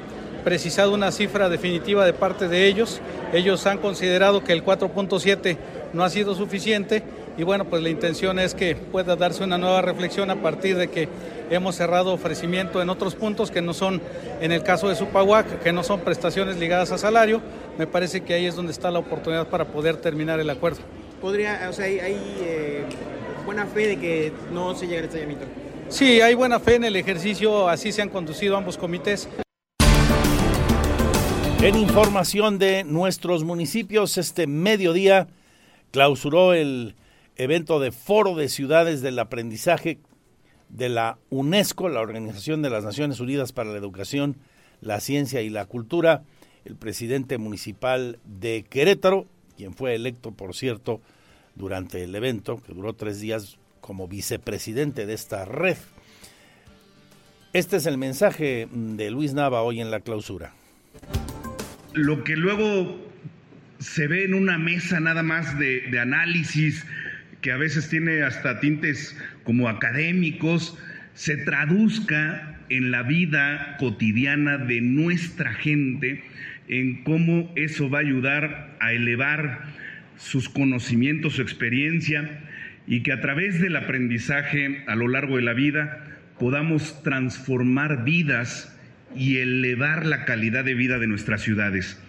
[0.45, 3.01] precisado una cifra definitiva de parte de ellos.
[3.33, 5.57] Ellos han considerado que el 4.7
[5.95, 7.03] no ha sido suficiente
[7.41, 10.89] y bueno, pues la intención es que pueda darse una nueva reflexión a partir de
[10.89, 11.09] que
[11.49, 14.03] hemos cerrado ofrecimiento en otros puntos que no son,
[14.43, 17.41] en el caso de Supahuac, que no son prestaciones ligadas a salario,
[17.79, 20.81] me parece que ahí es donde está la oportunidad para poder terminar el acuerdo.
[21.23, 22.85] Podría, o sea, hay, hay, eh,
[23.47, 25.47] buena fe de que no se llegue al estallamiento.
[25.89, 29.31] Sí, hay buena fe en el ejercicio, así se han conducido ambos comités.
[31.63, 35.27] En información de nuestros municipios, este mediodía
[35.91, 36.97] clausuró el
[37.43, 39.99] evento de Foro de Ciudades del Aprendizaje
[40.69, 44.37] de la UNESCO, la Organización de las Naciones Unidas para la Educación,
[44.83, 46.23] la Ciencia y la Cultura,
[46.67, 49.27] el presidente municipal de Querétaro,
[49.57, 51.01] quien fue electo, por cierto,
[51.55, 55.79] durante el evento, que duró tres días como vicepresidente de esta red.
[57.55, 60.53] Este es el mensaje de Luis Nava hoy en la clausura.
[61.95, 62.97] Lo que luego
[63.81, 66.85] se ve en una mesa nada más de, análisis,
[67.41, 70.79] que a veces tiene hasta tintes como académicos,
[71.15, 76.23] se traduzca en la vida cotidiana de nuestra gente,
[76.69, 79.65] en cómo eso va a ayudar a elevar
[80.17, 82.41] sus conocimientos, su experiencia,
[82.87, 86.05] y que a través del aprendizaje a lo largo de la vida
[86.39, 88.77] podamos transformar vidas
[89.15, 92.01] y elevar la calidad de vida de nuestras ciudades.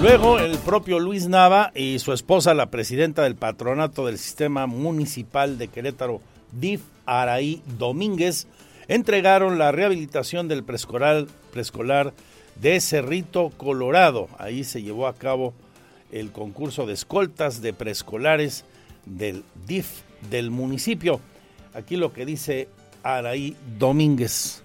[0.00, 5.58] Luego, el propio Luis Nava y su esposa, la presidenta del patronato del sistema municipal
[5.58, 6.20] de Querétaro,
[6.52, 8.46] DIF Araí Domínguez,
[8.86, 12.12] entregaron la rehabilitación del preescolar, preescolar
[12.60, 14.28] de Cerrito, Colorado.
[14.38, 15.52] Ahí se llevó a cabo
[16.12, 18.64] el concurso de escoltas de preescolares
[19.04, 19.88] del DIF
[20.30, 21.20] del municipio.
[21.74, 22.68] Aquí lo que dice
[23.02, 24.62] Araí Domínguez.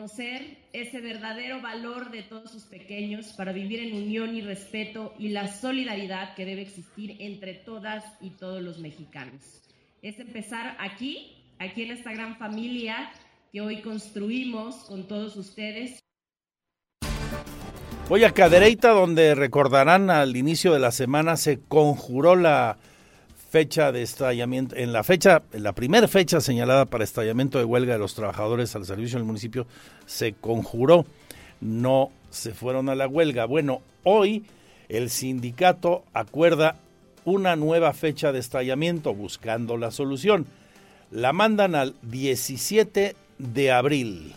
[0.00, 5.28] Reconocer ese verdadero valor de todos sus pequeños para vivir en unión y respeto y
[5.28, 9.60] la solidaridad que debe existir entre todas y todos los mexicanos.
[10.00, 13.10] Es empezar aquí, aquí en esta gran familia
[13.52, 15.98] que hoy construimos con todos ustedes.
[18.08, 22.78] Voy a Cadereyta, donde recordarán al inicio de la semana se conjuró la
[23.50, 27.98] fecha de estallamiento, en la fecha, la primera fecha señalada para estallamiento de huelga de
[27.98, 29.66] los trabajadores al servicio del municipio,
[30.06, 31.04] se conjuró,
[31.60, 33.46] no se fueron a la huelga.
[33.46, 34.44] Bueno, hoy
[34.88, 36.76] el sindicato acuerda
[37.24, 40.46] una nueva fecha de estallamiento buscando la solución.
[41.10, 44.32] La mandan al 17 de abril.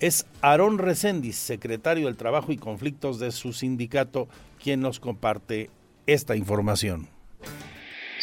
[0.00, 4.26] Es Aarón Recendis, secretario del Trabajo y Conflictos de su sindicato,
[4.62, 5.68] quien nos comparte
[6.06, 7.15] esta información.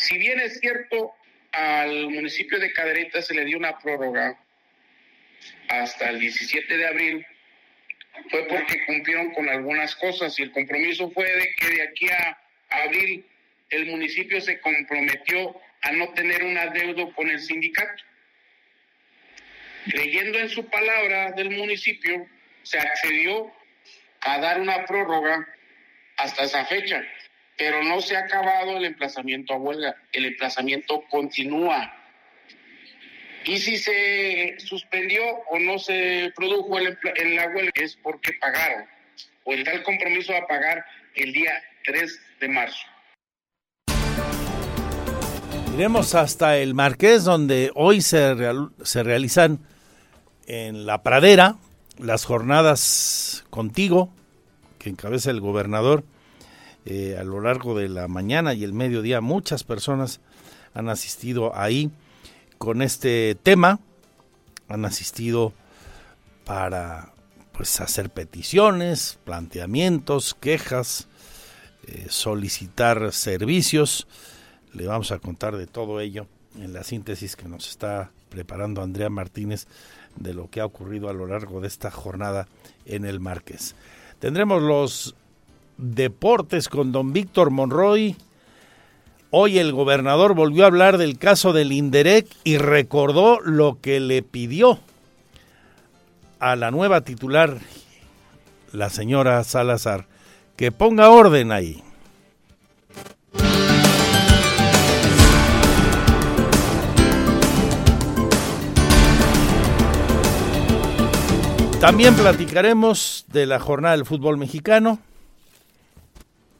[0.04, 1.16] Si bien es cierto,
[1.54, 4.38] al municipio de Cadereyta se le dio una prórroga
[5.70, 7.26] hasta el 17 de abril,
[8.30, 12.38] fue porque cumplieron con algunas cosas y el compromiso fue de que de aquí a
[12.84, 13.26] abril
[13.70, 18.04] el municipio se comprometió a no tener un adeudo con el sindicato.
[19.86, 22.28] Leyendo en su palabra del municipio,
[22.64, 23.54] se accedió
[24.20, 25.48] a dar una prórroga
[26.18, 27.08] hasta esa fecha
[27.58, 31.94] pero no se ha acabado el emplazamiento a huelga, el emplazamiento continúa.
[33.46, 38.86] Y si se suspendió o no se produjo el en la huelga es porque pagaron,
[39.44, 40.86] o está el compromiso a pagar
[41.16, 41.52] el día
[41.86, 42.88] 3 de marzo.
[45.76, 48.36] Iremos hasta el Marqués, donde hoy se,
[48.84, 49.60] se realizan
[50.46, 51.56] en la pradera
[51.98, 54.14] las jornadas contigo,
[54.78, 56.04] que encabeza el gobernador,
[56.86, 59.22] eh, a lo largo de la mañana y el mediodía.
[59.22, 60.20] Muchas personas
[60.74, 61.92] han asistido ahí
[62.58, 63.80] con este tema,
[64.68, 65.54] han asistido
[66.46, 67.14] para
[67.54, 71.08] pues hacer peticiones, planteamientos, quejas,
[71.88, 74.08] eh, solicitar servicios.
[74.74, 76.28] Le vamos a contar de todo ello
[76.60, 79.68] en la síntesis que nos está preparando Andrea Martínez
[80.16, 82.48] de lo que ha ocurrido a lo largo de esta jornada
[82.86, 83.76] en el Márquez.
[84.20, 85.16] Tendremos los
[85.78, 88.16] Deportes con don Víctor Monroy.
[89.32, 94.22] Hoy el gobernador volvió a hablar del caso del Inderec y recordó lo que le
[94.22, 94.80] pidió
[96.40, 97.58] a la nueva titular,
[98.72, 100.08] la señora Salazar,
[100.56, 101.84] que ponga orden ahí.
[111.80, 115.00] También platicaremos de la jornada del fútbol mexicano.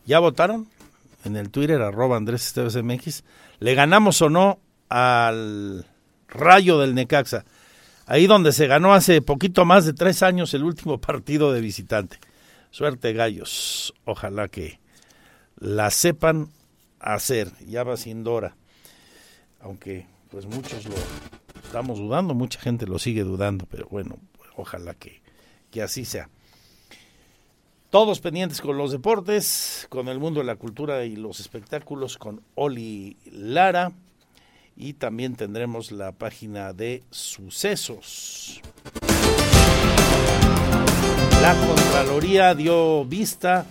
[0.06, 0.68] ¿Ya votaron?
[1.24, 3.24] En el Twitter, arroba Andrés Esteves MX.
[3.60, 5.86] ¿Le ganamos o no al
[6.28, 7.46] Rayo del Necaxa?
[8.06, 12.18] Ahí donde se ganó hace poquito más de tres años el último partido de visitante.
[12.72, 13.94] Suerte, gallos.
[14.04, 14.80] Ojalá que
[15.58, 16.50] la sepan
[17.00, 17.50] hacer.
[17.66, 18.58] Ya va siendo hora.
[19.62, 20.96] Aunque, pues muchos lo
[21.64, 24.18] estamos dudando, mucha gente lo sigue dudando, pero bueno,
[24.58, 25.22] ojalá que,
[25.72, 26.30] que así sea.
[27.94, 32.42] Todos pendientes con los deportes, con el mundo de la cultura y los espectáculos, con
[32.56, 33.92] Oli Lara.
[34.76, 38.62] Y también tendremos la página de sucesos.
[41.40, 43.68] La Contraloría dio vista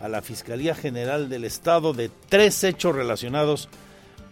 [0.00, 3.68] a la Fiscalía General del Estado de tres hechos relacionados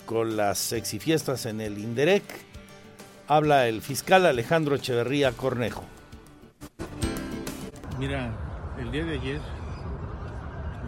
[0.07, 2.25] con las sexifiestas en el INDEREC.
[3.29, 5.85] Habla el fiscal Alejandro Echeverría Cornejo.
[7.97, 8.50] Mira,
[8.81, 9.41] el día de ayer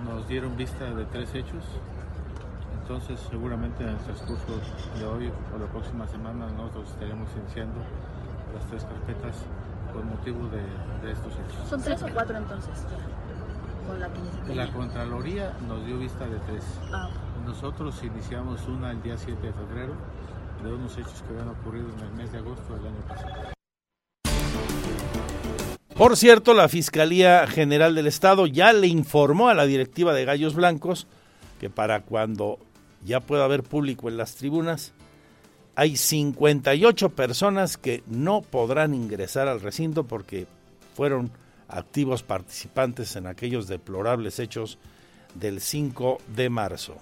[0.07, 1.63] nos dieron vista de tres hechos,
[2.81, 4.61] entonces seguramente en el transcurso
[4.99, 7.81] de hoy o la próxima semana nosotros estaremos iniciando
[8.55, 9.37] las tres carpetas
[9.93, 10.63] con motivo de,
[11.07, 11.69] de estos hechos.
[11.69, 12.87] ¿Son tres o cuatro entonces?
[13.87, 16.65] Con la, que La Contraloría nos dio vista de tres.
[16.93, 17.11] Ah.
[17.45, 19.93] Nosotros iniciamos una el día 7 de febrero
[20.63, 23.62] de unos hechos que habían ocurrido en el mes de agosto del año pasado.
[26.03, 30.57] Por cierto, la Fiscalía General del Estado ya le informó a la directiva de Gallos
[30.57, 31.07] Blancos
[31.61, 32.59] que para cuando
[33.05, 34.95] ya pueda haber público en las tribunas,
[35.77, 40.49] hay 58 personas que no podrán ingresar al recinto porque
[40.97, 41.31] fueron
[41.69, 44.79] activos participantes en aquellos deplorables hechos
[45.37, 46.97] del 5 de marzo.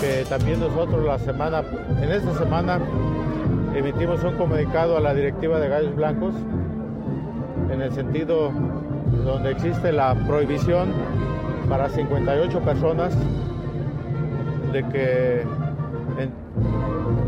[0.00, 1.64] Que también nosotros la semana,
[2.00, 2.80] en esta semana
[3.74, 6.36] emitimos un comunicado a la directiva de Gallos Blancos
[7.72, 8.50] en el sentido
[9.24, 10.88] donde existe la prohibición
[11.68, 13.16] para 58 personas
[14.72, 15.44] de que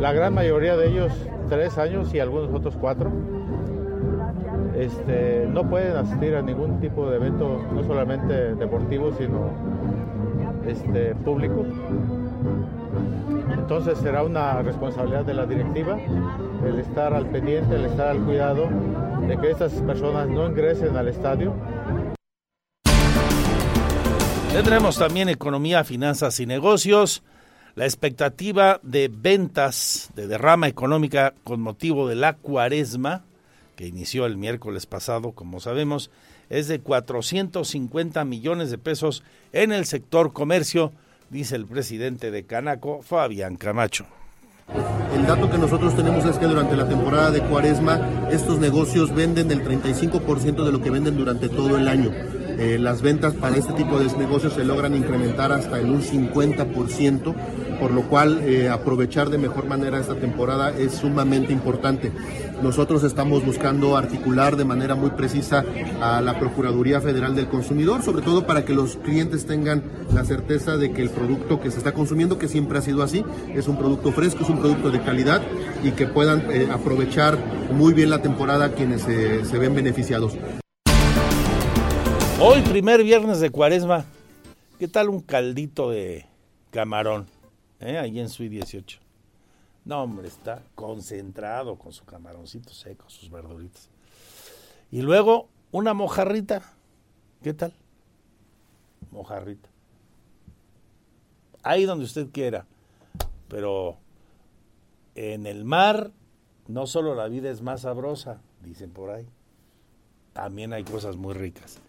[0.00, 1.12] la gran mayoría de ellos
[1.48, 3.10] tres años y algunos otros cuatro
[4.76, 9.50] este, no pueden asistir a ningún tipo de evento, no solamente deportivo, sino
[10.66, 11.64] este, público.
[13.52, 15.98] Entonces será una responsabilidad de la directiva
[16.66, 18.68] el estar al pendiente, el estar al cuidado
[19.26, 21.54] de que estas personas no ingresen al estadio.
[24.52, 27.22] Tendremos también economía, finanzas y negocios.
[27.74, 33.24] La expectativa de ventas de derrama económica con motivo de la cuaresma,
[33.76, 36.10] que inició el miércoles pasado, como sabemos,
[36.50, 40.92] es de 450 millones de pesos en el sector comercio,
[41.30, 44.06] dice el presidente de Canaco, Fabián Camacho.
[45.14, 48.00] El dato que nosotros tenemos es que durante la temporada de cuaresma
[48.30, 52.10] estos negocios venden el 35% de lo que venden durante todo el año.
[52.58, 57.34] Eh, las ventas para este tipo de negocios se logran incrementar hasta en un 50%,
[57.80, 62.12] por lo cual eh, aprovechar de mejor manera esta temporada es sumamente importante.
[62.62, 65.64] Nosotros estamos buscando articular de manera muy precisa
[66.00, 69.82] a la Procuraduría Federal del Consumidor, sobre todo para que los clientes tengan
[70.14, 73.24] la certeza de que el producto que se está consumiendo, que siempre ha sido así,
[73.52, 75.42] es un producto fresco, es un producto de calidad
[75.82, 77.36] y que puedan eh, aprovechar
[77.72, 80.36] muy bien la temporada quienes se ven beneficiados.
[82.44, 84.04] Hoy, primer viernes de cuaresma,
[84.80, 86.26] ¿qué tal un caldito de
[86.72, 87.28] camarón?
[87.78, 87.98] ¿Eh?
[87.98, 88.98] Ahí en Sui 18.
[89.84, 93.88] No, hombre, está concentrado con su camaroncito seco, sus verduritas.
[94.90, 96.62] Y luego una mojarrita.
[97.44, 97.72] ¿Qué tal?
[99.12, 99.68] Mojarrita.
[101.62, 102.66] Ahí donde usted quiera.
[103.46, 103.98] Pero
[105.14, 106.10] en el mar
[106.66, 109.28] no solo la vida es más sabrosa, dicen por ahí.
[110.32, 111.80] También hay cosas muy ricas.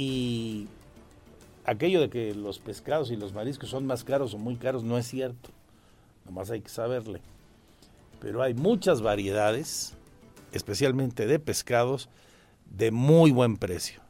[0.00, 0.68] Y
[1.64, 4.96] aquello de que los pescados y los mariscos son más caros o muy caros no
[4.96, 5.50] es cierto.
[6.24, 7.20] Nomás hay que saberle.
[8.20, 9.96] Pero hay muchas variedades,
[10.52, 12.08] especialmente de pescados,
[12.66, 14.00] de muy buen precio.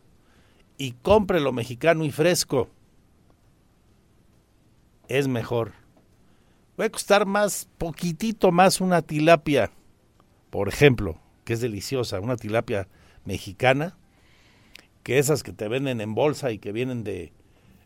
[0.77, 2.69] Y compre lo mexicano y fresco.
[5.09, 5.73] Es mejor.
[6.77, 9.71] Puede costar más, poquitito más una tilapia,
[10.51, 12.89] por ejemplo, que es deliciosa, una tilapia
[13.25, 13.98] mexicana,
[15.09, 17.33] que esas que te venden en bolsa y que vienen de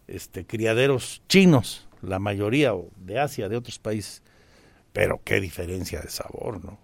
[0.09, 4.25] este, criaderos chinos, la mayoría, de Asia, de otros países.
[4.93, 6.81] Pero qué diferencia de sabor, ¿no?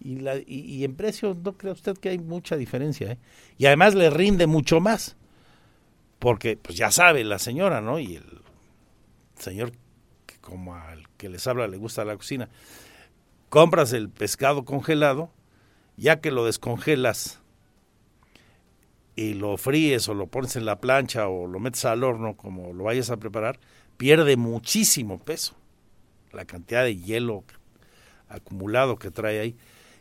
[0.00, 3.12] Y, la, y, y en precio, ¿no cree usted que hay mucha diferencia?
[3.12, 3.18] ¿eh?
[3.56, 5.16] Y además le rinde mucho más,
[6.18, 8.00] porque pues ya sabe la señora, ¿no?
[8.00, 8.40] Y el
[9.38, 9.70] señor
[10.26, 12.48] que como al que les habla le gusta la cocina,
[13.48, 15.30] compras el pescado congelado,
[15.96, 17.40] ya que lo descongelas
[19.18, 22.72] y lo fríes o lo pones en la plancha o lo metes al horno como
[22.72, 23.58] lo vayas a preparar,
[23.96, 25.56] pierde muchísimo peso.
[26.30, 27.42] La cantidad de hielo
[28.28, 29.56] acumulado que trae ahí.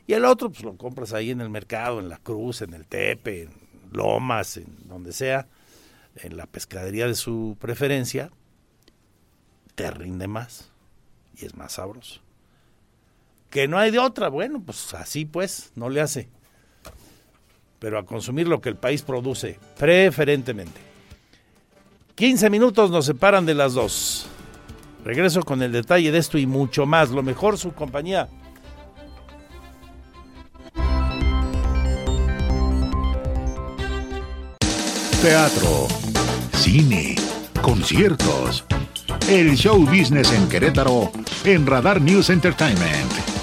[0.06, 2.86] Y el otro, pues lo compras ahí en el mercado, en la cruz, en el
[2.86, 3.50] tepe, en
[3.92, 5.48] lomas, en donde sea,
[6.18, 8.30] en la pescadería de su preferencia,
[9.74, 10.70] te rinde más
[11.36, 12.22] y es más sabroso.
[13.50, 16.30] Que no hay de otra, bueno, pues así pues, no le hace.
[17.80, 20.82] Pero a consumir lo que el país produce, preferentemente.
[22.16, 24.28] 15 minutos nos separan de las dos.
[25.06, 27.12] Regreso con el detalle de esto y mucho más.
[27.12, 28.28] Lo mejor, su compañía.
[35.22, 35.88] Teatro,
[36.54, 37.16] cine,
[37.62, 38.66] conciertos.
[39.30, 41.12] El show business en Querétaro
[41.44, 43.37] en Radar News Entertainment.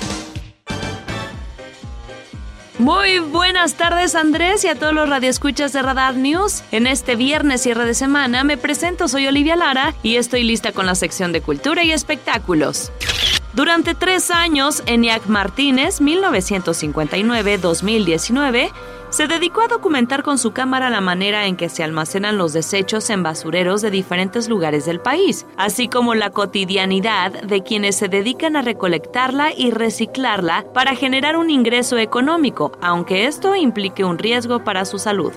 [2.78, 6.64] Muy buenas tardes Andrés y a todos los radioescuchas de Radar News.
[6.72, 10.84] En este viernes cierre de semana me presento, soy Olivia Lara y estoy lista con
[10.84, 12.90] la sección de cultura y espectáculos.
[13.52, 18.72] Durante tres años, ENIAC Martínez, 1959-2019,
[19.14, 23.08] se dedicó a documentar con su cámara la manera en que se almacenan los desechos
[23.10, 28.56] en basureros de diferentes lugares del país, así como la cotidianidad de quienes se dedican
[28.56, 34.84] a recolectarla y reciclarla para generar un ingreso económico, aunque esto implique un riesgo para
[34.84, 35.32] su salud.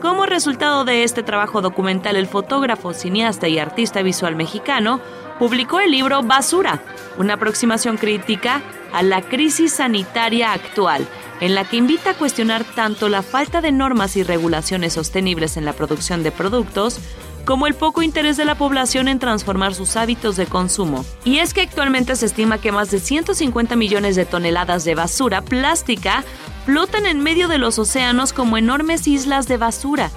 [0.00, 5.00] Como resultado de este trabajo documental, el fotógrafo, cineasta y artista visual mexicano
[5.38, 6.80] publicó el libro Basura,
[7.18, 11.06] una aproximación crítica a la crisis sanitaria actual,
[11.40, 15.64] en la que invita a cuestionar tanto la falta de normas y regulaciones sostenibles en
[15.64, 17.00] la producción de productos,
[17.44, 21.04] como el poco interés de la población en transformar sus hábitos de consumo.
[21.24, 25.40] Y es que actualmente se estima que más de 150 millones de toneladas de basura
[25.40, 26.24] plástica
[26.66, 30.10] flotan en medio de los océanos como enormes islas de basura.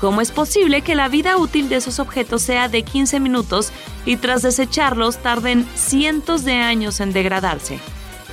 [0.00, 3.72] ¿Cómo es posible que la vida útil de esos objetos sea de 15 minutos
[4.06, 7.80] y tras desecharlos tarden cientos de años en degradarse?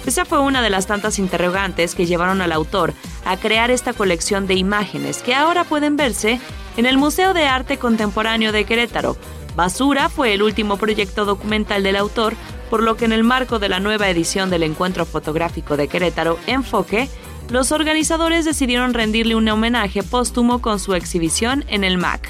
[0.05, 2.93] Esa fue una de las tantas interrogantes que llevaron al autor
[3.25, 6.39] a crear esta colección de imágenes que ahora pueden verse
[6.77, 9.17] en el Museo de Arte Contemporáneo de Querétaro.
[9.55, 12.35] Basura fue el último proyecto documental del autor,
[12.69, 16.37] por lo que en el marco de la nueva edición del Encuentro Fotográfico de Querétaro,
[16.45, 17.09] Enfoque,
[17.49, 22.27] los organizadores decidieron rendirle un homenaje póstumo con su exhibición en el MAC.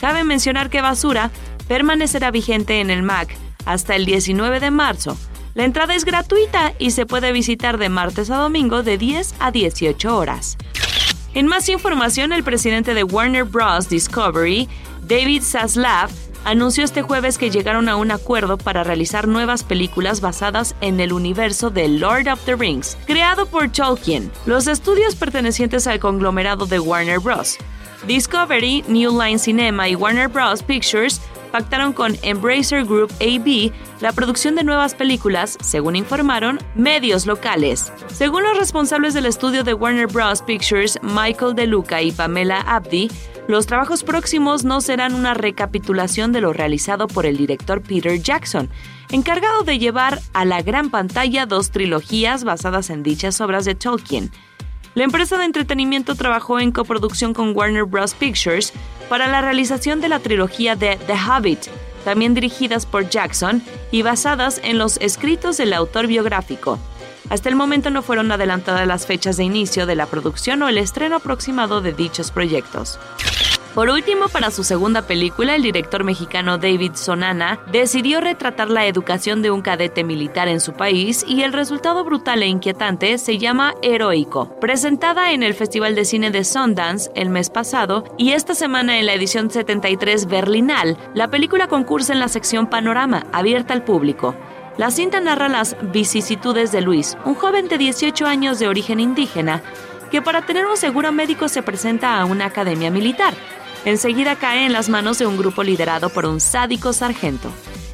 [0.00, 1.30] Cabe mencionar que Basura
[1.68, 3.36] permanecerá vigente en el MAC
[3.66, 5.16] hasta el 19 de marzo,
[5.54, 9.50] la entrada es gratuita y se puede visitar de martes a domingo de 10 a
[9.50, 10.56] 18 horas.
[11.32, 13.88] En más información, el presidente de Warner Bros.
[13.88, 14.68] Discovery,
[15.02, 16.10] David Zaslav,
[16.44, 21.12] anunció este jueves que llegaron a un acuerdo para realizar nuevas películas basadas en el
[21.12, 26.78] universo de Lord of the Rings, creado por Tolkien, los estudios pertenecientes al conglomerado de
[26.78, 27.58] Warner Bros.
[28.06, 30.62] Discovery, New Line Cinema y Warner Bros.
[30.62, 31.20] Pictures
[31.54, 37.92] pactaron con Embracer Group AB la producción de nuevas películas, según informaron medios locales.
[38.08, 40.42] Según los responsables del estudio de Warner Bros.
[40.42, 43.08] Pictures, Michael DeLuca y Pamela Abdi,
[43.46, 48.68] los trabajos próximos no serán una recapitulación de lo realizado por el director Peter Jackson,
[49.12, 54.32] encargado de llevar a la gran pantalla dos trilogías basadas en dichas obras de Tolkien.
[54.94, 58.14] La empresa de entretenimiento trabajó en coproducción con Warner Bros.
[58.14, 58.72] Pictures
[59.08, 61.66] para la realización de la trilogía de The Hobbit,
[62.04, 66.78] también dirigidas por Jackson y basadas en los escritos del autor biográfico.
[67.28, 70.78] Hasta el momento no fueron adelantadas las fechas de inicio de la producción o el
[70.78, 73.00] estreno aproximado de dichos proyectos.
[73.74, 79.42] Por último, para su segunda película, el director mexicano David Sonana decidió retratar la educación
[79.42, 83.74] de un cadete militar en su país y el resultado brutal e inquietante se llama
[83.82, 84.48] Heroico.
[84.60, 89.06] Presentada en el Festival de Cine de Sundance el mes pasado y esta semana en
[89.06, 94.36] la edición 73 Berlinal, la película concursa en la sección Panorama, abierta al público.
[94.76, 99.62] La cinta narra las vicisitudes de Luis, un joven de 18 años de origen indígena,
[100.12, 103.34] que para tener un seguro médico se presenta a una academia militar
[103.84, 107.50] enseguida cae en las manos de un grupo liderado por un sádico sargento.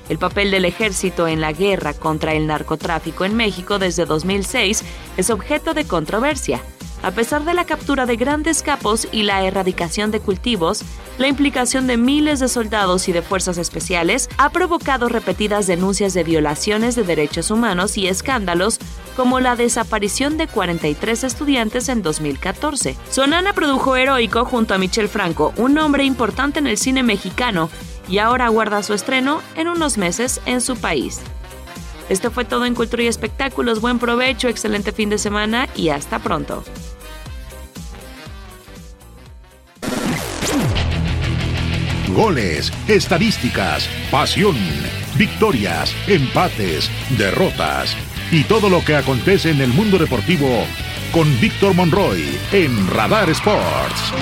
[0.09, 4.83] El papel del ejército en la guerra contra el narcotráfico en México desde 2006
[5.17, 6.61] es objeto de controversia.
[7.03, 10.83] A pesar de la captura de grandes capos y la erradicación de cultivos,
[11.17, 16.25] la implicación de miles de soldados y de fuerzas especiales ha provocado repetidas denuncias de
[16.25, 18.79] violaciones de derechos humanos y escándalos
[19.21, 22.97] como la desaparición de 43 estudiantes en 2014.
[23.11, 27.69] Sonana produjo Heroico junto a Michel Franco, un hombre importante en el cine mexicano,
[28.09, 31.21] y ahora guarda su estreno en unos meses en su país.
[32.09, 33.83] Esto fue todo en Cultura y Espectáculos.
[33.83, 36.65] Buen provecho, excelente fin de semana y hasta pronto.
[42.15, 44.57] Goles, estadísticas, pasión,
[45.19, 47.95] victorias, empates, derrotas
[48.33, 50.49] y todo lo que acontece en el mundo deportivo
[51.13, 54.13] con Víctor Monroy en Radar Sports.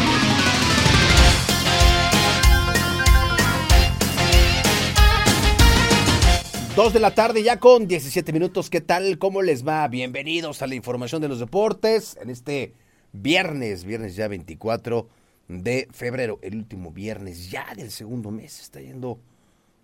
[6.75, 8.71] Dos de la tarde ya con 17 minutos.
[8.71, 9.19] ¿Qué tal?
[9.19, 9.87] ¿Cómo les va?
[9.89, 12.73] Bienvenidos a la información de los deportes en este
[13.13, 15.09] viernes, viernes ya 24
[15.49, 18.61] de febrero, el último viernes ya del segundo mes.
[18.61, 19.19] Está yendo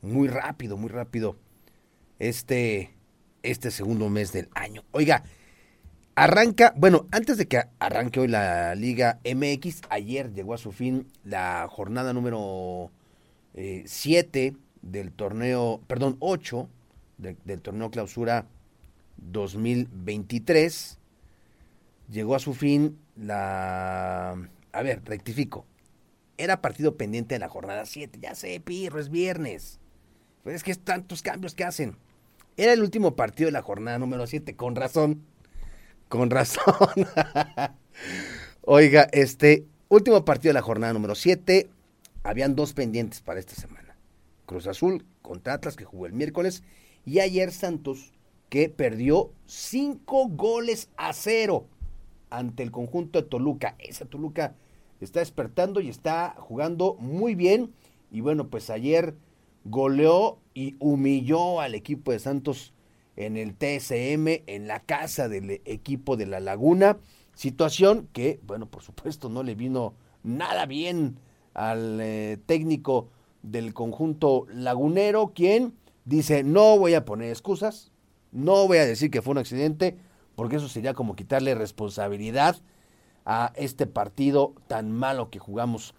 [0.00, 1.36] muy rápido, muy rápido
[2.18, 2.93] este,
[3.44, 4.82] este segundo mes del año.
[4.90, 5.22] Oiga,
[6.16, 11.06] arranca, bueno, antes de que arranque hoy la Liga MX, ayer llegó a su fin
[11.22, 12.90] la jornada número
[13.54, 16.68] 7 eh, del torneo, perdón, 8
[17.18, 18.46] del torneo clausura
[19.16, 20.98] 2023.
[22.10, 24.36] Llegó a su fin la...
[24.72, 25.64] A ver, rectifico.
[26.36, 28.18] Era partido pendiente de la jornada 7.
[28.20, 29.78] Ya sé, Pirro, es viernes.
[30.42, 31.96] Pues es que es tantos cambios que hacen.
[32.56, 34.54] Era el último partido de la jornada número 7.
[34.54, 35.24] Con razón.
[36.08, 36.64] Con razón.
[38.62, 41.68] Oiga, este último partido de la jornada número 7.
[42.22, 43.96] Habían dos pendientes para esta semana.
[44.46, 46.62] Cruz Azul contra Atlas que jugó el miércoles
[47.04, 48.12] y ayer Santos,
[48.48, 51.66] que perdió cinco goles a cero
[52.30, 53.74] ante el conjunto de Toluca.
[53.78, 54.54] Esa Toluca
[55.00, 57.72] está despertando y está jugando muy bien.
[58.10, 59.14] Y bueno, pues ayer
[59.64, 62.72] goleó y humilló al equipo de Santos
[63.16, 66.98] en el TSM, en la casa del equipo de La Laguna.
[67.34, 71.18] Situación que, bueno, por supuesto no le vino nada bien
[71.52, 73.08] al eh, técnico
[73.42, 75.74] del conjunto lagunero, quien
[76.04, 77.92] dice, no voy a poner excusas,
[78.32, 79.96] no voy a decir que fue un accidente,
[80.34, 82.56] porque eso sería como quitarle responsabilidad
[83.24, 85.94] a este partido tan malo que jugamos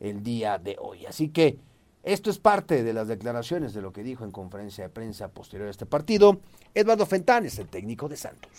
[0.00, 1.06] el día de hoy.
[1.06, 1.58] Así que
[2.06, 5.66] esto es parte de las declaraciones de lo que dijo en conferencia de prensa posterior
[5.66, 6.38] a este partido
[6.72, 8.50] Eduardo Fentanes, el técnico de Santos.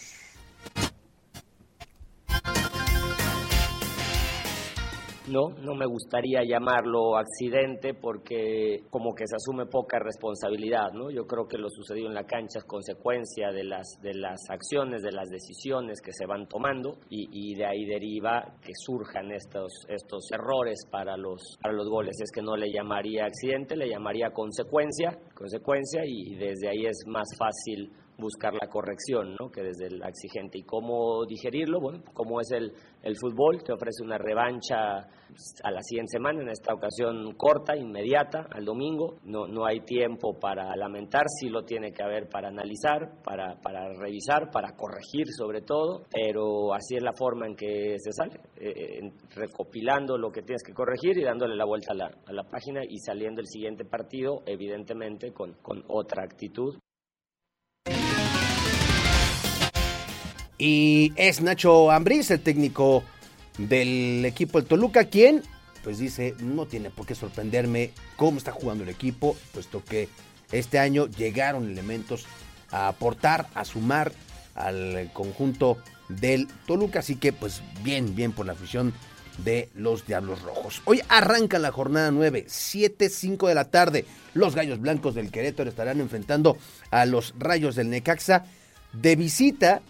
[5.28, 11.09] No, no me gustaría llamarlo accidente porque como que se asume poca responsabilidad, ¿no?
[11.09, 15.01] Yo creo que lo sucedido en la cancha es consecuencia de las, de las acciones,
[15.01, 20.32] de las decisiones que se van tomando y, de ahí deriva que surjan estos, estos
[20.32, 22.15] errores para los, para los goles.
[22.21, 27.28] Es que no le llamaría accidente, le llamaría consecuencia, consecuencia y desde ahí es más
[27.38, 29.49] fácil buscar la corrección, ¿no?
[29.49, 30.59] que desde el exigente.
[30.59, 31.80] ¿Y cómo digerirlo?
[31.80, 35.07] Bueno, como es el, el fútbol, te ofrece una revancha
[35.63, 39.18] a la siguiente semana, en esta ocasión corta, inmediata, al domingo.
[39.24, 43.93] No, no hay tiempo para lamentar, sí lo tiene que haber para analizar, para, para
[43.93, 49.11] revisar, para corregir sobre todo, pero así es la forma en que se sale, eh,
[49.36, 52.82] recopilando lo que tienes que corregir y dándole la vuelta a la, a la página
[52.88, 56.78] y saliendo el siguiente partido, evidentemente, con, con otra actitud
[60.57, 63.03] Y es Nacho Ambriz, el técnico
[63.57, 65.43] del equipo del Toluca, quien
[65.83, 70.09] pues dice, no tiene por qué sorprenderme cómo está jugando el equipo, puesto que
[70.51, 72.25] este año llegaron elementos
[72.71, 74.11] a aportar, a sumar
[74.53, 75.77] al conjunto
[76.09, 78.93] del Toluca, así que pues bien, bien por la afición
[79.45, 80.81] de los Diablos Rojos.
[80.85, 84.05] Hoy arranca la jornada 9, 7, 5 de la tarde.
[84.33, 86.57] Los Gallos Blancos del Querétaro estarán enfrentando
[86.91, 88.45] a los Rayos del Necaxa
[88.93, 89.81] de visita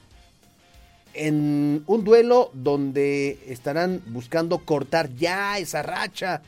[1.17, 6.41] en un duelo donde estarán buscando cortar ya esa racha,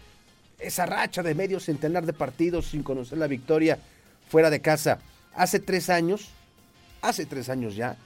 [0.60, 3.80] esa racha de medio centenar de partidos sin conocer la victoria
[4.30, 5.00] fuera de casa.
[5.36, 6.30] Hace tres años,
[7.02, 7.98] hace tres años ya,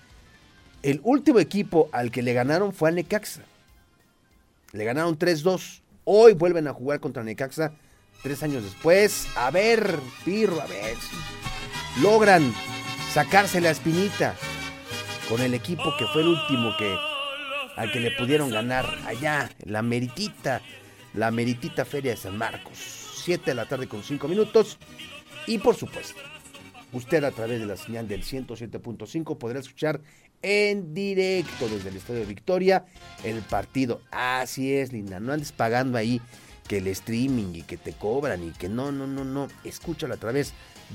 [0.81, 3.41] el último equipo al que le ganaron fue a Necaxa.
[4.71, 5.81] Le ganaron 3-2.
[6.03, 7.73] Hoy vuelven a jugar contra Necaxa
[8.21, 9.27] tres años después.
[9.35, 10.97] A ver, Pirro, a ver
[12.01, 12.53] logran
[13.11, 14.35] sacarse la espinita
[15.33, 16.95] con el equipo que fue el último que
[17.75, 20.61] al que le pudieron ganar allá, la meritita,
[21.15, 22.77] la meritita Feria de San Marcos.
[23.23, 24.77] 7 de la tarde con 5 minutos.
[25.47, 26.21] Y por supuesto,
[26.91, 30.01] usted a través de la señal del 107.5 podrá escuchar
[30.43, 32.85] en directo desde el Estadio Victoria
[33.23, 34.01] el partido.
[34.11, 36.21] Así es, Linda, no andes pagando ahí
[36.67, 39.47] que el streaming y que te cobran y que no, no, no, no.
[39.63, 40.53] Escúchalo a través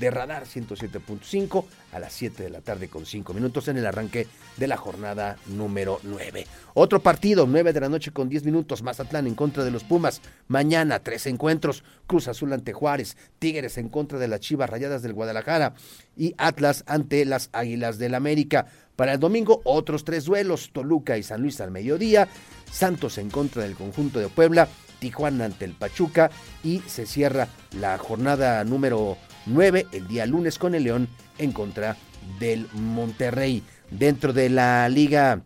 [0.09, 4.27] Radar 107.5 a las 7 de la tarde con 5 minutos en el arranque
[4.57, 6.47] de la jornada número 9.
[6.73, 10.21] Otro partido, 9 de la noche con 10 minutos, Mazatlán en contra de los Pumas.
[10.47, 15.13] Mañana, tres encuentros, Cruz Azul ante Juárez, Tigres en contra de las Chivas Rayadas del
[15.13, 15.73] Guadalajara
[16.15, 18.67] y Atlas ante las Águilas del América.
[18.95, 22.27] Para el domingo, otros tres duelos, Toluca y San Luis al mediodía,
[22.71, 24.67] Santos en contra del conjunto de Puebla,
[24.99, 26.29] Tijuana ante el Pachuca
[26.63, 27.47] y se cierra
[27.79, 29.17] la jornada número
[29.49, 31.97] 9 el día lunes con el León en contra
[32.39, 33.63] del Monterrey.
[33.91, 35.41] Dentro de la liga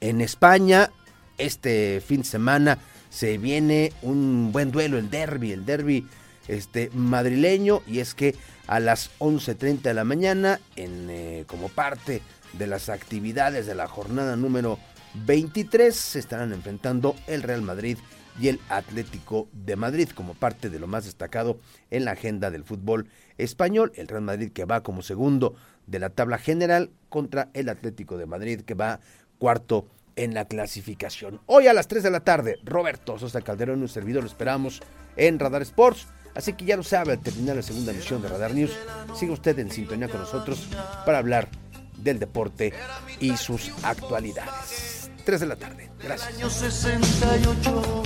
[0.00, 0.90] en España,
[1.38, 2.78] este fin de semana
[3.10, 6.06] se viene un buen duelo, el derby, el derby
[6.48, 8.34] este madrileño y es que
[8.66, 12.22] a las 11.30 de la mañana en, eh, como parte
[12.52, 14.78] de las actividades de la jornada número
[15.26, 17.98] 23 se estarán enfrentando el Real Madrid
[18.40, 21.58] y el Atlético de Madrid como parte de lo más destacado
[21.90, 23.08] en la agenda del fútbol
[23.38, 23.92] español.
[23.94, 25.54] El Real Madrid que va como segundo
[25.86, 29.00] de la tabla general contra el Atlético de Madrid que va
[29.38, 31.40] cuarto en la clasificación.
[31.46, 34.80] Hoy a las 3 de la tarde, Roberto Sosa Calderón, un servidor, lo esperamos
[35.16, 36.06] en Radar Sports.
[36.34, 38.72] Así que ya lo sabe, al terminar la segunda emisión de Radar News,
[39.14, 40.68] siga usted en sintonía con nosotros
[41.06, 41.48] para hablar
[41.96, 42.72] del deporte
[43.20, 45.10] y sus actualidades.
[45.24, 45.93] 3 de la tarde.
[46.04, 46.34] Gracias.
[46.36, 48.02] año 68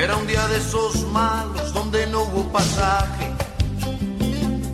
[0.00, 3.32] era un día de esos malos donde no hubo pasaje.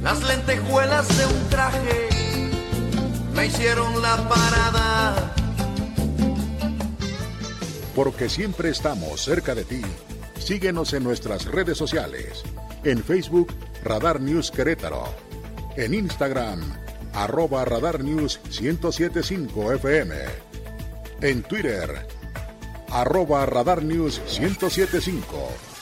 [0.03, 2.09] Las lentejuelas de un traje
[3.35, 5.35] me hicieron la parada.
[7.95, 9.83] Porque siempre estamos cerca de ti.
[10.39, 12.43] Síguenos en nuestras redes sociales.
[12.83, 15.05] En Facebook, Radar News Querétaro.
[15.77, 16.61] En Instagram,
[17.15, 20.13] arroba Radar News 1075 FM.
[21.23, 22.07] En Twitter,
[22.91, 25.74] arroba Radar News 1075.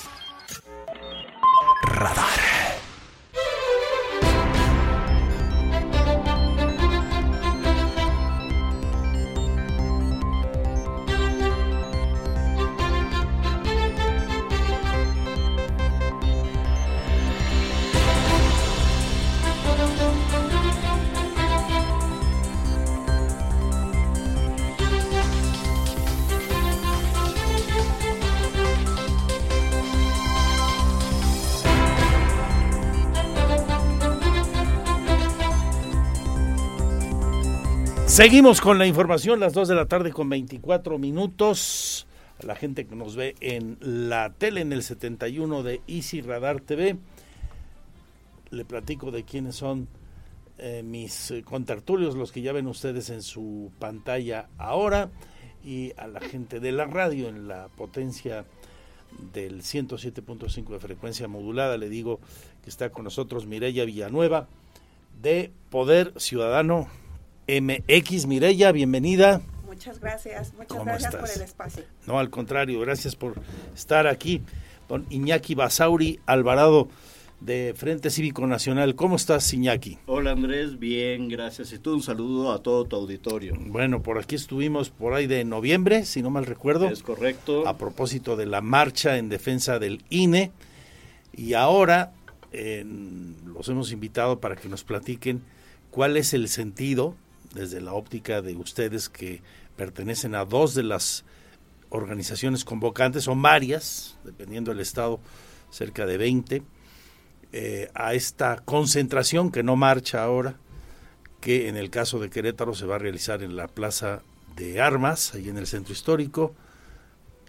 [38.22, 42.06] Seguimos con la información, las 2 de la tarde con 24 minutos.
[42.40, 46.60] A la gente que nos ve en la tele, en el 71 de Easy Radar
[46.60, 46.98] TV,
[48.50, 49.88] le platico de quiénes son
[50.58, 55.10] eh, mis eh, contertulios, los que ya ven ustedes en su pantalla ahora,
[55.64, 58.44] y a la gente de la radio en la potencia
[59.32, 61.76] del 107.5 de frecuencia modulada.
[61.76, 62.20] Le digo
[62.62, 64.46] que está con nosotros Mireya Villanueva
[65.20, 67.01] de Poder Ciudadano
[67.48, 68.26] MX.
[68.26, 69.40] Mireya, bienvenida.
[69.66, 71.84] Muchas gracias, muchas gracias por el espacio.
[72.06, 73.34] No, al contrario, gracias por
[73.74, 74.42] estar aquí.
[74.88, 76.88] Don Iñaki Basauri Alvarado
[77.40, 78.94] de Frente Cívico Nacional.
[78.94, 79.98] ¿Cómo estás, Iñaki?
[80.06, 81.72] Hola Andrés, bien, gracias.
[81.72, 83.54] Y tú un saludo a todo tu auditorio.
[83.58, 86.88] Bueno, por aquí estuvimos por ahí de noviembre, si no mal recuerdo.
[86.88, 87.66] Es correcto.
[87.66, 90.52] A propósito de la marcha en defensa del INE.
[91.34, 92.12] Y ahora
[92.52, 92.84] eh,
[93.46, 95.42] los hemos invitado para que nos platiquen
[95.90, 97.16] cuál es el sentido
[97.54, 99.42] desde la óptica de ustedes que
[99.76, 101.24] pertenecen a dos de las
[101.90, 105.20] organizaciones convocantes, son varias, dependiendo del estado,
[105.70, 106.62] cerca de 20,
[107.52, 110.56] eh, a esta concentración que no marcha ahora,
[111.40, 114.22] que en el caso de Querétaro se va a realizar en la Plaza
[114.56, 116.54] de Armas, ahí en el centro histórico,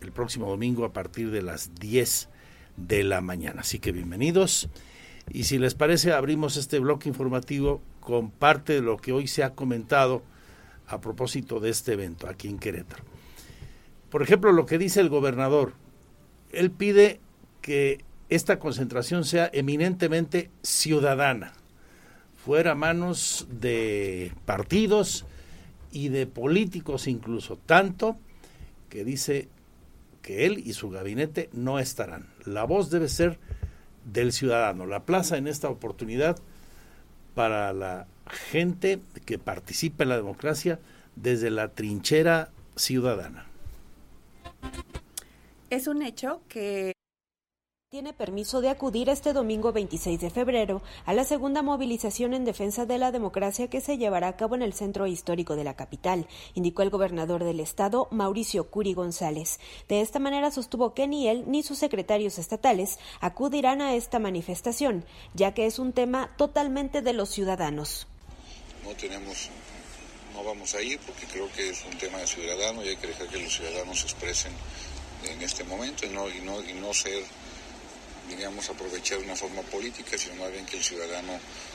[0.01, 2.29] el próximo domingo a partir de las 10
[2.75, 3.61] de la mañana.
[3.61, 4.69] Así que bienvenidos.
[5.31, 9.43] Y si les parece, abrimos este bloque informativo con parte de lo que hoy se
[9.43, 10.23] ha comentado
[10.87, 13.03] a propósito de este evento aquí en Querétaro.
[14.09, 15.73] Por ejemplo, lo que dice el gobernador,
[16.51, 17.19] él pide
[17.61, 21.53] que esta concentración sea eminentemente ciudadana,
[22.35, 25.25] fuera manos de partidos
[25.91, 28.17] y de políticos incluso, tanto
[28.89, 29.47] que dice
[30.21, 32.27] que él y su gabinete no estarán.
[32.45, 33.39] La voz debe ser
[34.05, 34.85] del ciudadano.
[34.85, 36.37] La plaza en esta oportunidad
[37.33, 40.79] para la gente que participa en la democracia
[41.15, 43.45] desde la trinchera ciudadana.
[45.69, 46.93] Es un hecho que
[47.93, 52.87] tiene permiso de acudir este domingo 26 de febrero a la segunda movilización en defensa
[52.87, 56.27] de la democracia que se llevará a cabo en el centro histórico de la capital,
[56.55, 59.59] indicó el gobernador del estado, Mauricio Curi González.
[59.87, 65.05] De esta manera sostuvo que ni él ni sus secretarios estatales acudirán a esta manifestación,
[65.35, 68.07] ya que es un tema totalmente de los ciudadanos.
[68.83, 69.51] No tenemos
[70.33, 73.05] no vamos a ir porque creo que es un tema de ciudadano y hay que
[73.05, 74.51] dejar que los ciudadanos se expresen
[75.25, 77.23] en este momento y no, y no, y no ser
[78.35, 81.33] digamos, aprovechar una forma política, sino más bien que el ciudadano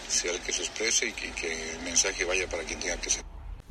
[0.09, 3.11] sea el que se exprese y que, que el mensaje vaya para quien tenga que
[3.11, 3.24] ser.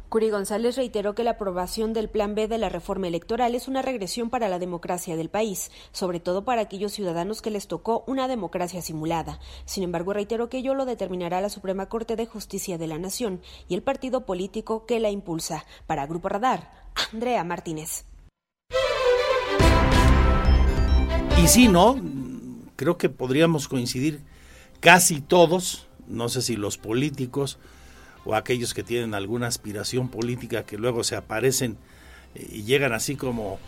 [0.09, 3.81] Curi González reiteró que la aprobación del Plan B de la reforma electoral es una
[3.81, 8.29] regresión para la democracia del país, sobre todo para aquellos ciudadanos que les tocó una
[8.29, 9.39] democracia simulada.
[9.65, 13.41] Sin embargo, reiteró que ello lo determinará la Suprema Corte de Justicia de la Nación
[13.67, 15.65] y el partido político que la impulsa.
[15.87, 16.71] Para Grupo Radar,
[17.11, 18.05] Andrea Martínez.
[21.43, 21.99] Y si no,
[22.77, 24.21] creo que podríamos coincidir
[24.79, 27.57] casi todos, no sé si los políticos
[28.23, 31.77] o aquellos que tienen alguna aspiración política que luego se aparecen
[32.35, 33.59] y llegan así como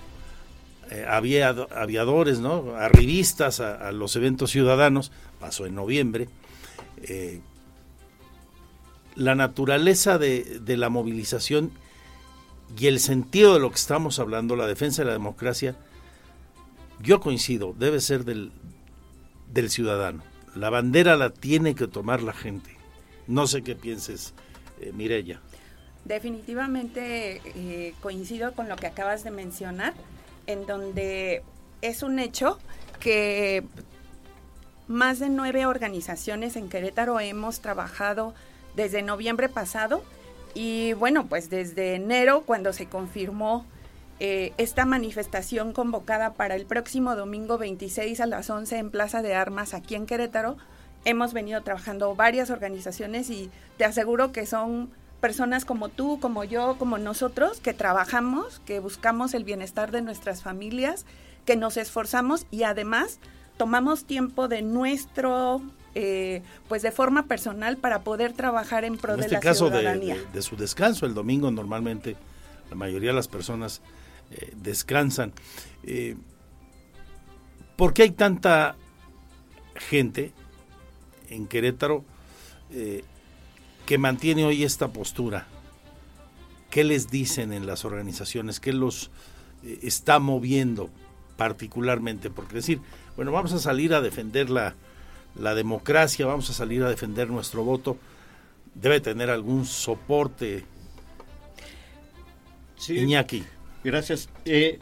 [0.92, 2.76] eh, aviadores, ¿no?
[2.76, 6.30] Arribistas a, a, los eventos ciudadanos, pasó en noviembre.
[7.04, 7.42] Eh,
[9.20, 11.72] la naturaleza de, la movilización
[12.78, 15.76] y el sentido de lo que estamos hablando, la defensa de la democracia,
[17.02, 18.52] yo coincido, debe ser del,
[19.50, 20.24] del ciudadano.
[20.56, 22.76] La bandera la tiene que tomar la gente.
[23.28, 24.34] No sé qué pienses,
[24.82, 25.40] eh, Mirella.
[26.06, 29.94] Definitivamente eh, coincido con lo que acabas de mencionar,
[30.48, 31.44] en donde
[31.82, 32.58] es un hecho
[33.00, 33.64] que
[34.88, 38.34] más de nueve organizaciones en Querétaro hemos trabajado
[38.76, 40.04] desde noviembre pasado
[40.56, 43.66] y bueno, pues desde enero cuando se confirmó
[44.20, 49.34] eh, esta manifestación convocada para el próximo domingo 26 a las 11 en Plaza de
[49.34, 50.58] Armas aquí en Querétaro,
[51.06, 54.90] hemos venido trabajando varias organizaciones y te aseguro que son
[55.22, 60.44] personas como tú, como yo, como nosotros, que trabajamos, que buscamos el bienestar de nuestras
[60.44, 61.06] familias,
[61.46, 63.20] que nos esforzamos y además
[63.58, 65.62] tomamos tiempo de nuestro,
[65.96, 69.68] eh, pues de forma personal para poder trabajar en pro en de este la caso
[69.68, 70.16] ciudadanía.
[70.16, 72.16] De, de, de, su descanso, el domingo normalmente
[72.70, 73.82] la mayoría de las personas
[74.32, 75.34] eh, descansan.
[75.84, 76.16] Eh,
[77.76, 78.76] ¿Por qué hay tanta
[79.76, 80.34] gente
[81.30, 82.04] en Querétaro
[82.72, 83.04] eh,
[83.86, 85.48] que mantiene hoy esta postura?
[86.70, 88.60] ¿Qué les dicen en las organizaciones?
[88.60, 89.12] ¿Qué los
[89.64, 90.90] eh, está moviendo
[91.38, 92.30] particularmente?
[92.30, 92.82] Porque decir,
[93.16, 94.76] bueno, vamos a salir a defender la,
[95.36, 97.98] la democracia, vamos a salir a defender nuestro voto,
[98.76, 100.66] debe tener algún soporte.
[102.76, 102.98] Sí.
[102.98, 103.44] Iñaki.
[103.84, 104.30] Gracias.
[104.46, 104.80] Eh,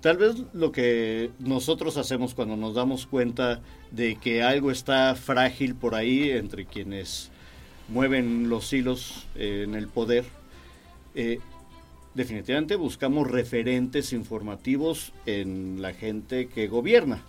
[0.00, 5.74] tal vez lo que nosotros hacemos cuando nos damos cuenta de que algo está frágil
[5.74, 7.30] por ahí entre quienes
[7.88, 10.24] mueven los hilos eh, en el poder,
[11.14, 11.40] eh,
[12.14, 17.22] definitivamente buscamos referentes informativos en la gente que gobierna,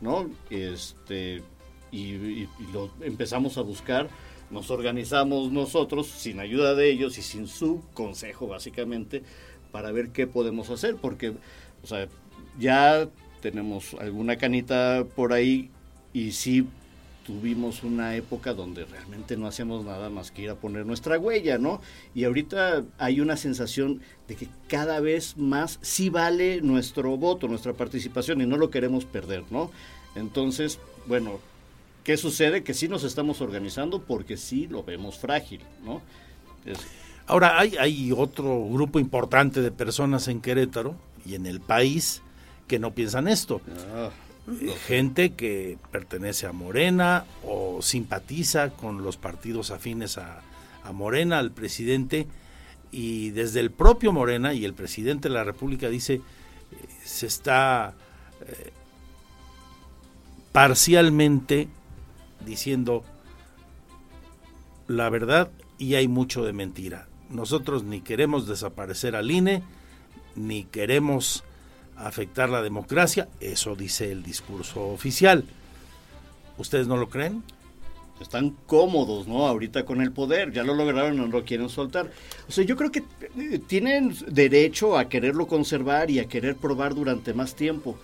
[0.00, 0.30] ¿no?
[0.50, 1.42] Este,
[1.90, 4.08] y, y, y lo empezamos a buscar
[4.50, 9.22] nos organizamos nosotros sin ayuda de ellos y sin su consejo básicamente
[9.74, 11.32] para ver qué podemos hacer porque
[11.82, 12.06] o sea
[12.60, 13.08] ya
[13.42, 15.68] tenemos alguna canita por ahí
[16.12, 16.64] y sí
[17.26, 21.58] tuvimos una época donde realmente no hacíamos nada más que ir a poner nuestra huella,
[21.58, 21.80] ¿no?
[22.14, 27.72] Y ahorita hay una sensación de que cada vez más sí vale nuestro voto, nuestra
[27.72, 29.72] participación y no lo queremos perder, ¿no?
[30.14, 31.40] Entonces, bueno,
[32.04, 32.62] ¿Qué sucede?
[32.62, 36.02] Que sí nos estamos organizando porque sí lo vemos frágil, ¿no?
[36.66, 36.78] Es...
[37.26, 40.94] Ahora, hay, hay otro grupo importante de personas en Querétaro
[41.24, 42.22] y en el país
[42.68, 43.60] que no piensan esto.
[43.94, 44.10] Ah,
[44.46, 44.72] no.
[44.86, 50.42] Gente que pertenece a Morena o simpatiza con los partidos afines a,
[50.84, 52.26] a Morena, al presidente,
[52.92, 56.20] y desde el propio Morena y el presidente de la República dice, eh,
[57.02, 57.94] se está
[58.46, 58.72] eh,
[60.52, 61.68] parcialmente
[62.44, 63.02] diciendo
[64.86, 67.08] la verdad y hay mucho de mentira.
[67.30, 69.62] Nosotros ni queremos desaparecer al INE,
[70.36, 71.44] ni queremos
[71.96, 75.44] afectar la democracia, eso dice el discurso oficial.
[76.58, 77.42] ¿Ustedes no lo creen?
[78.20, 79.46] Están cómodos, ¿no?
[79.46, 82.10] Ahorita con el poder, ya lo lograron, no lo quieren soltar.
[82.48, 83.02] O sea, yo creo que
[83.38, 87.98] eh, tienen derecho a quererlo conservar y a querer probar durante más tiempo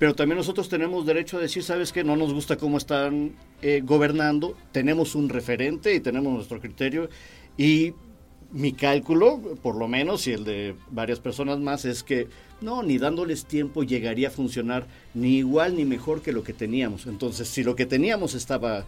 [0.00, 3.82] pero también nosotros tenemos derecho a decir, sabes que no nos gusta cómo están eh,
[3.84, 7.10] gobernando, tenemos un referente y tenemos nuestro criterio
[7.58, 7.92] y
[8.52, 12.28] mi cálculo, por lo menos, y el de varias personas más, es que
[12.60, 17.06] no, ni dándoles tiempo llegaría a funcionar ni igual ni mejor que lo que teníamos.
[17.06, 18.86] Entonces, si lo que teníamos estaba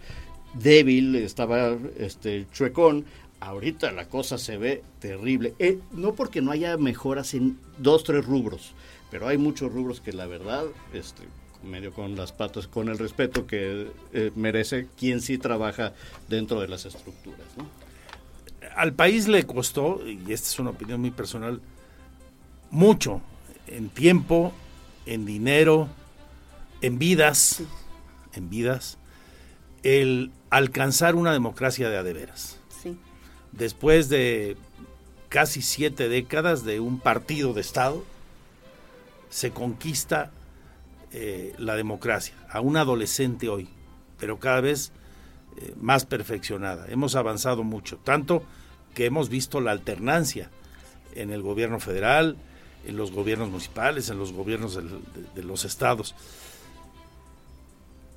[0.55, 3.05] débil, estaba este, chuecón,
[3.41, 5.55] ahorita la cosa se ve terrible.
[5.59, 8.75] Eh, no porque no haya mejoras en dos, tres rubros,
[9.11, 11.23] pero hay muchos rubros que la verdad, este,
[11.65, 15.95] medio con las patas, con el respeto que eh, merece quien sí trabaja
[16.29, 17.47] dentro de las estructuras.
[17.57, 17.82] ¿no?
[18.77, 21.61] Al país le costó, y esta es una opinión muy personal,
[22.71, 23.21] mucho
[23.67, 24.53] en tiempo,
[25.07, 25.89] en dinero,
[26.81, 27.63] en vidas,
[28.35, 28.99] en vidas,
[29.83, 32.59] el alcanzar una democracia de adeveras.
[32.83, 32.97] Sí.
[33.53, 34.57] Después de
[35.29, 38.05] casi siete décadas de un partido de Estado,
[39.31, 40.31] se conquista
[41.13, 43.69] eh, la democracia a un adolescente hoy,
[44.19, 44.93] pero cada vez
[45.57, 46.87] eh, más perfeccionada.
[46.89, 48.43] Hemos avanzado mucho, tanto
[48.95, 50.51] que hemos visto la alternancia
[51.15, 52.37] en el gobierno federal,
[52.87, 54.77] en los gobiernos municipales, en los gobiernos
[55.35, 56.15] de, los estados.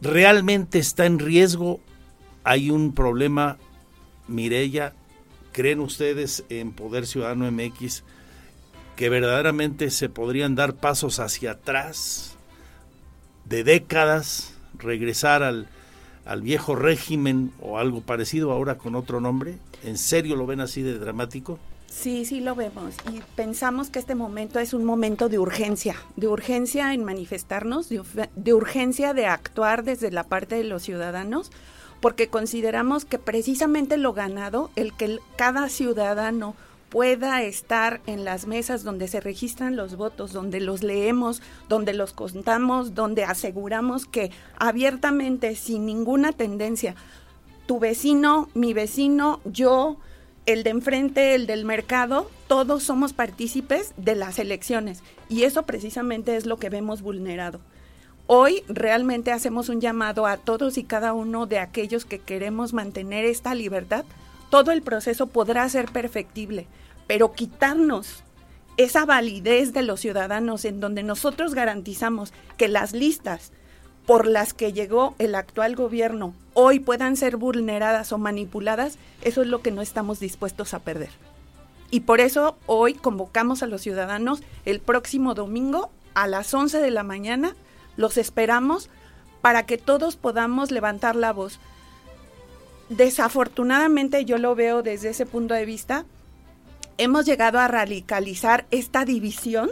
[0.02, 1.80] ¿Realmente está en riesgo?
[2.44, 3.58] ¿Hay un problema,
[4.28, 4.94] Mirella?
[5.52, 8.04] ¿Creen ustedes en Poder Ciudadano MX
[8.96, 12.38] que verdaderamente se podrían dar pasos hacia atrás
[13.46, 15.68] de décadas, regresar al,
[16.26, 19.58] al viejo régimen o algo parecido ahora con otro nombre?
[19.86, 21.60] ¿En serio lo ven así de dramático?
[21.86, 26.28] Sí, sí lo vemos y pensamos que este momento es un momento de urgencia, de
[26.28, 31.52] urgencia en manifestarnos, de, urgencia de actuar desde la parte de los ciudadanos,
[32.02, 36.56] porque consideramos que precisamente lo ganado, el que cada ciudadano
[36.90, 42.12] pueda estar en las mesas donde se registran los votos, donde los leemos, donde los
[42.12, 46.96] contamos, donde aseguramos que abiertamente, sin ninguna tendencia,
[47.66, 49.98] tu vecino, mi vecino, yo,
[50.46, 56.36] el de enfrente, el del mercado, todos somos partícipes de las elecciones y eso precisamente
[56.36, 57.60] es lo que vemos vulnerado.
[58.28, 63.26] Hoy realmente hacemos un llamado a todos y cada uno de aquellos que queremos mantener
[63.26, 64.04] esta libertad.
[64.50, 66.68] Todo el proceso podrá ser perfectible,
[67.08, 68.24] pero quitarnos
[68.78, 73.52] esa validez de los ciudadanos en donde nosotros garantizamos que las listas
[74.06, 79.48] por las que llegó el actual gobierno hoy puedan ser vulneradas o manipuladas, eso es
[79.48, 81.10] lo que no estamos dispuestos a perder.
[81.92, 86.92] Y por eso hoy convocamos a los ciudadanos el próximo domingo a las 11 de
[86.92, 87.56] la mañana,
[87.98, 88.90] los esperamos
[89.42, 91.60] para que todos podamos levantar la voz.
[92.90, 96.06] Desafortunadamente yo lo veo desde ese punto de vista,
[96.98, 99.72] hemos llegado a radicalizar esta división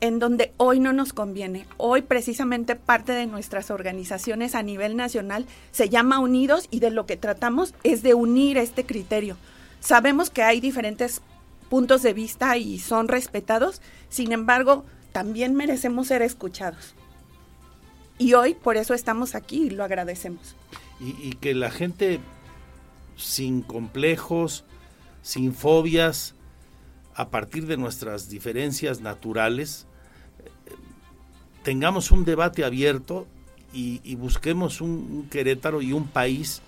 [0.00, 1.66] en donde hoy no nos conviene.
[1.76, 7.06] Hoy precisamente parte de nuestras organizaciones a nivel nacional se llama Unidos y de lo
[7.06, 9.36] que tratamos es de unir este criterio.
[9.80, 11.20] Sabemos que hay diferentes
[11.68, 16.94] puntos de vista y son respetados, sin embargo, también merecemos ser escuchados.
[18.18, 20.56] Y hoy por eso estamos aquí y lo agradecemos.
[21.00, 22.18] Y, que la gente
[23.16, 24.64] sin complejos,
[25.22, 26.34] sin fobias,
[27.18, 29.88] a partir de nuestras diferencias naturales,
[31.64, 33.26] tengamos un debate abierto
[33.72, 36.62] y, busquemos un, Querétaro y un país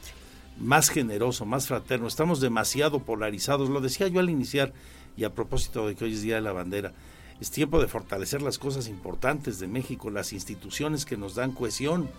[0.59, 2.09] más generoso, más fraterno.
[2.09, 4.73] Estamos demasiado polarizados, lo decía yo al iniciar
[5.17, 6.95] y a propósito de que hoy es Día de la Bandera.
[7.41, 12.11] Es tiempo de fortalecer las cosas importantes de México, las instituciones que nos dan cohesión.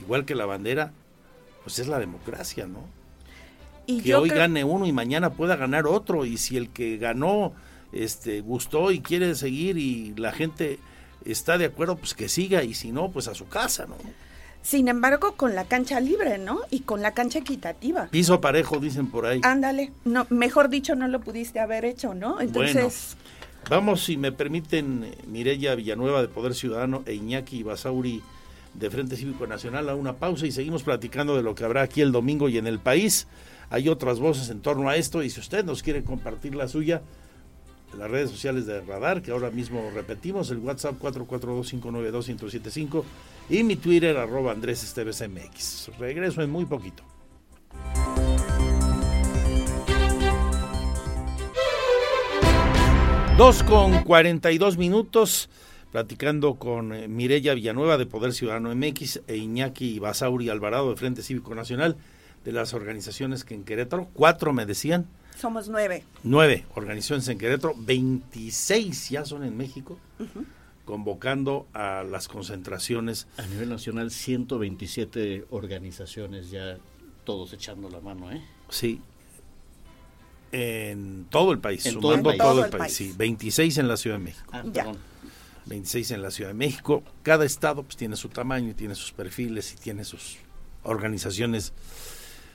[0.00, 0.94] Igual que la bandera,
[1.62, 3.03] pues es la democracia, ¿no?
[3.86, 6.24] Y que hoy gane uno y mañana pueda ganar otro.
[6.24, 7.52] Y si el que ganó
[7.92, 10.78] este, gustó y quiere seguir y la gente
[11.24, 13.96] está de acuerdo, pues que siga y si no, pues a su casa, ¿no?
[14.62, 16.60] Sin embargo, con la cancha libre, ¿no?
[16.70, 18.08] Y con la cancha equitativa.
[18.10, 19.40] Piso parejo, dicen por ahí.
[19.42, 22.40] Ándale, no, mejor dicho, no lo pudiste haber hecho, ¿no?
[22.40, 23.16] Entonces...
[23.68, 28.22] vamos, si me permiten, Mirella Villanueva de Poder Ciudadano e Iñaki Basauri
[28.72, 32.00] de Frente Cívico Nacional a una pausa y seguimos platicando de lo que habrá aquí
[32.00, 33.26] el domingo y en el país.
[33.74, 37.02] Hay otras voces en torno a esto y si usted nos quiere compartir la suya,
[37.98, 43.02] las redes sociales de Radar, que ahora mismo repetimos, el WhatsApp 442-592-1075
[43.50, 45.90] y mi Twitter arroba Andrés Esteves MX.
[45.98, 47.02] Regreso en muy poquito.
[53.36, 55.50] Dos con 42 minutos,
[55.90, 61.24] platicando con eh, Mirella Villanueva de Poder Ciudadano MX e Iñaki Basauri Alvarado de Frente
[61.24, 61.96] Cívico Nacional
[62.44, 66.04] de las organizaciones que en Querétaro, cuatro me decían, somos nueve.
[66.22, 69.98] Nueve organizaciones en Querétaro, 26 ya son en México,
[70.84, 73.26] convocando a las concentraciones.
[73.36, 76.78] A nivel nacional, 127 organizaciones ya
[77.24, 78.44] todos echando la mano, ¿eh?
[78.68, 79.00] Sí.
[80.52, 82.92] En todo el país, sumando todo el país.
[82.92, 83.12] sí.
[83.16, 84.50] 26 en la Ciudad de México.
[84.52, 84.98] Ah, perdón.
[85.66, 87.02] 26 en la Ciudad de México.
[87.22, 90.36] Cada estado pues tiene su tamaño, y tiene sus perfiles y tiene sus
[90.84, 91.72] organizaciones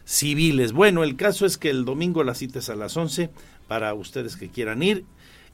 [0.10, 0.74] civiles.
[0.74, 3.30] Bueno, el caso es que el domingo la cita es a las 11
[3.68, 5.05] para ustedes que quieran ir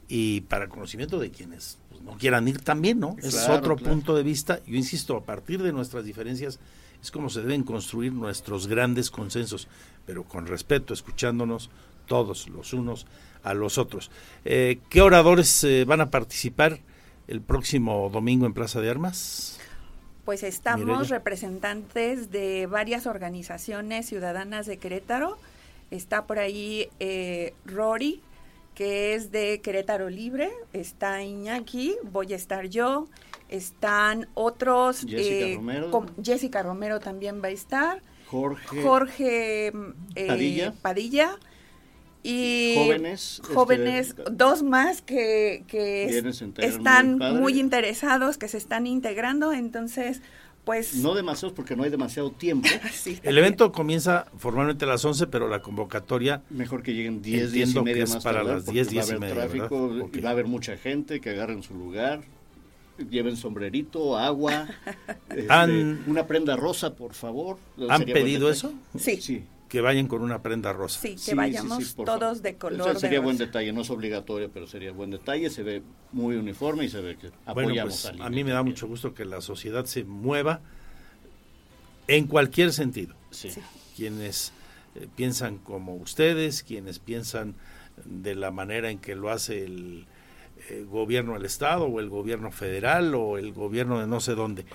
[0.07, 3.17] y para conocimiento de quienes pues, no quieran ir también, ¿no?
[3.21, 4.61] es otro punto de vista.
[4.65, 6.59] Yo insisto, a partir de nuestras diferencias
[7.01, 9.67] es como se deben construir nuestros grandes consensos,
[10.05, 11.69] pero con respeto, escuchándonos
[12.07, 13.07] todos los unos
[13.43, 14.09] a los otros.
[14.45, 16.79] Eh, ¿Qué oradores eh, van a participar
[17.27, 19.59] el próximo domingo en Plaza de Armas?
[20.25, 25.37] Pues estamos representantes de varias organizaciones ciudadanas de Querétaro.
[25.91, 28.23] Está por ahí eh, Rory,
[28.73, 30.49] que es de Querétaro Libre.
[30.73, 33.07] Está Iñaki, voy a estar yo.
[33.49, 35.05] Están otros.
[35.07, 36.05] Jessica eh, Romero.
[36.23, 38.01] Jessica Romero también va a estar.
[38.25, 38.81] Jorge.
[38.81, 39.71] Jorge
[40.15, 41.37] eh, Padilla
[42.25, 46.23] y jóvenes, este, jóvenes dos más que, que
[46.57, 50.21] están muy interesados, que se están integrando, entonces
[50.63, 52.67] Pues no demasiados porque no hay demasiado tiempo.
[53.23, 57.75] el evento comienza formalmente a las 11, pero la convocatoria mejor que lleguen 10, 10
[57.75, 60.47] y media más para las 10, 10 va a haber tráfico, y va a haber
[60.47, 62.21] mucha gente que agarren su lugar.
[63.09, 64.67] Lleven sombrerito, agua,
[65.29, 67.57] este, una prenda rosa, por favor.
[67.89, 68.73] ¿Han pedido eso?
[68.97, 69.21] Sí.
[69.21, 70.99] Sí que vayan con una prenda rosa.
[70.99, 72.99] Sí, que vayamos todos de color.
[72.99, 76.89] sería buen detalle, no es obligatorio, pero sería buen detalle, se ve muy uniforme y
[76.89, 79.85] se ve que apoyamos bueno, pues, a mí me da mucho gusto que la sociedad
[79.85, 80.61] se mueva
[82.07, 83.15] en cualquier sentido.
[83.31, 83.49] Sí.
[83.95, 84.53] Quienes
[84.95, 87.55] eh, piensan como ustedes, quienes piensan
[88.03, 90.05] de la manera en que lo hace el
[90.69, 94.65] eh, gobierno del Estado o el gobierno federal o el gobierno de no sé dónde,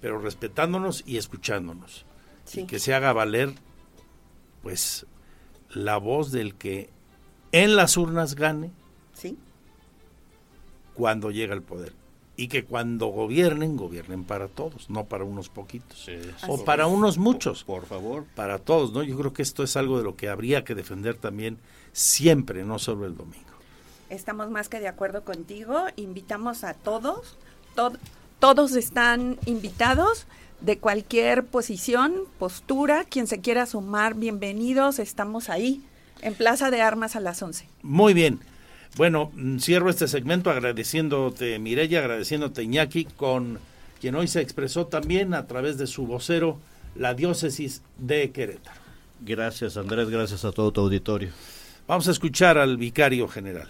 [0.00, 2.04] pero respetándonos y escuchándonos.
[2.54, 3.54] Y que se haga valer
[4.62, 5.06] pues
[5.70, 6.90] la voz del que
[7.52, 8.70] en las urnas gane
[9.12, 9.38] ¿Sí?
[10.94, 11.92] cuando llega al poder.
[12.38, 16.06] Y que cuando gobiernen, gobiernen para todos, no para unos poquitos.
[16.46, 17.64] o para unos muchos.
[17.64, 18.26] Por, favor.
[18.34, 19.02] Para todos, ¿no?
[19.02, 21.56] Yo creo que esto es algo de lo que habría que defender también
[21.92, 23.46] siempre, no solo el domingo.
[24.10, 25.86] Estamos más que de acuerdo contigo.
[25.96, 27.38] Invitamos a todos.
[28.38, 30.26] todos están invitados
[30.60, 35.82] de cualquier posición, postura, quien se quiera sumar, bienvenidos, estamos ahí
[36.22, 37.68] en Plaza de Armas a las 11.
[37.82, 38.40] Muy bien.
[38.96, 43.58] Bueno, mm, cierro este segmento agradeciéndote Mirella, agradeciéndote Iñaki, con
[44.00, 46.58] quien hoy se expresó también a través de su vocero,
[46.94, 48.80] la diócesis de Querétaro.
[49.20, 51.30] Gracias Andrés, gracias a todo tu auditorio.
[51.86, 53.68] Vamos a escuchar al vicario general.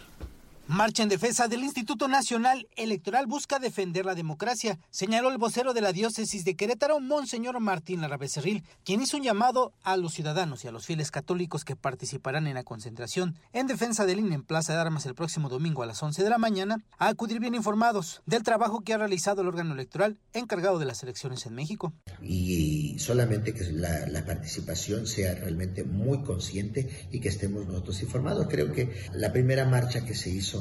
[0.69, 5.81] Marcha en defensa del Instituto Nacional Electoral busca defender la democracia, señaló el vocero de
[5.81, 10.69] la diócesis de Querétaro, Monseñor Martín Larrabecerril, quien hizo un llamado a los ciudadanos y
[10.69, 14.73] a los fieles católicos que participarán en la concentración en defensa del INE en Plaza
[14.73, 18.23] de Armas el próximo domingo a las 11 de la mañana, a acudir bien informados
[18.27, 21.93] del trabajo que ha realizado el órgano electoral encargado de las elecciones en México.
[22.21, 28.49] Y solamente que la, la participación sea realmente muy consciente y que estemos nosotros informados.
[28.51, 30.56] Creo que la primera marcha que se hizo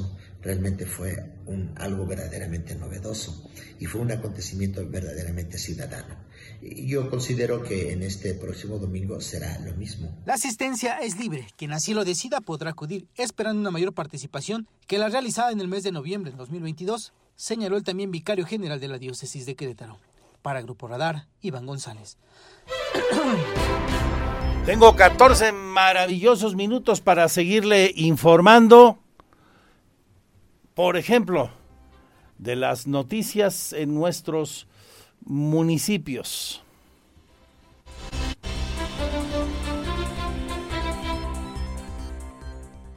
[0.45, 6.15] realmente fue un, algo verdaderamente novedoso y fue un acontecimiento verdaderamente ciudadano.
[6.61, 10.15] Y yo considero que en este próximo domingo será lo mismo.
[10.25, 11.47] La asistencia es libre.
[11.57, 15.67] Quien así lo decida podrá acudir, esperando una mayor participación que la realizada en el
[15.67, 19.97] mes de noviembre de 2022, señaló el también vicario general de la diócesis de Querétaro.
[20.41, 22.17] Para Grupo Radar, Iván González.
[24.65, 28.99] Tengo 14 maravillosos minutos para seguirle informando
[30.75, 31.51] por ejemplo,
[32.37, 34.67] de las noticias en nuestros
[35.21, 36.61] municipios.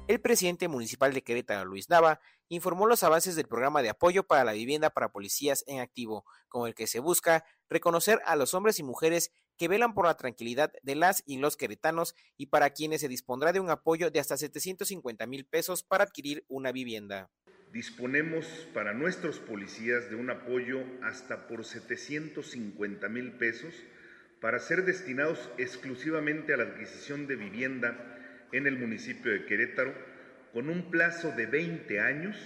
[0.09, 2.19] El presidente municipal de Querétaro, Luis Nava,
[2.49, 6.67] informó los avances del programa de apoyo para la vivienda para policías en activo, con
[6.67, 10.73] el que se busca reconocer a los hombres y mujeres que velan por la tranquilidad
[10.83, 14.37] de las y los queretanos y para quienes se dispondrá de un apoyo de hasta
[14.37, 17.31] 750 mil pesos para adquirir una vivienda
[17.73, 23.75] disponemos para nuestros policías de un apoyo hasta por 750 mil pesos
[24.41, 28.19] para ser destinados exclusivamente a la adquisición de vivienda
[28.53, 29.93] en el municipio de Querétaro
[30.53, 32.37] con un plazo de 20 años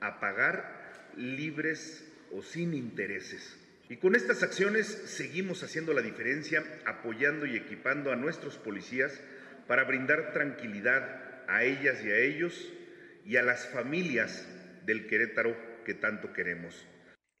[0.00, 3.58] a pagar libres o sin intereses.
[3.88, 9.20] Y con estas acciones seguimos haciendo la diferencia, apoyando y equipando a nuestros policías
[9.66, 12.72] para brindar tranquilidad a ellas y a ellos
[13.26, 14.48] y a las familias
[14.84, 16.86] del Querétaro que tanto queremos.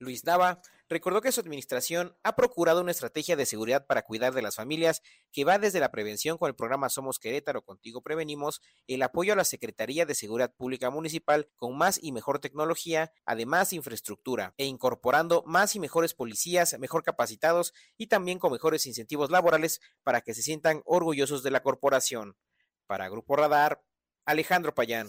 [0.02, 4.42] Luis Nava recordó que su administración ha procurado una estrategia de seguridad para cuidar de
[4.42, 5.00] las familias
[5.30, 9.36] que va desde la prevención con el programa Somos Querétaro, Contigo Prevenimos, el apoyo a
[9.36, 15.44] la Secretaría de Seguridad Pública Municipal con más y mejor tecnología, además infraestructura, e incorporando
[15.46, 20.42] más y mejores policías mejor capacitados y también con mejores incentivos laborales para que se
[20.42, 22.36] sientan orgullosos de la corporación.
[22.86, 23.82] Para Grupo Radar,
[24.26, 25.08] Alejandro Payán.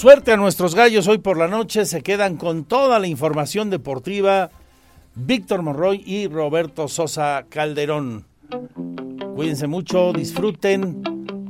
[0.00, 1.84] Suerte a nuestros gallos hoy por la noche.
[1.84, 4.50] Se quedan con toda la información deportiva.
[5.14, 8.24] Víctor Monroy y Roberto Sosa Calderón.
[9.34, 11.02] Cuídense mucho, disfruten.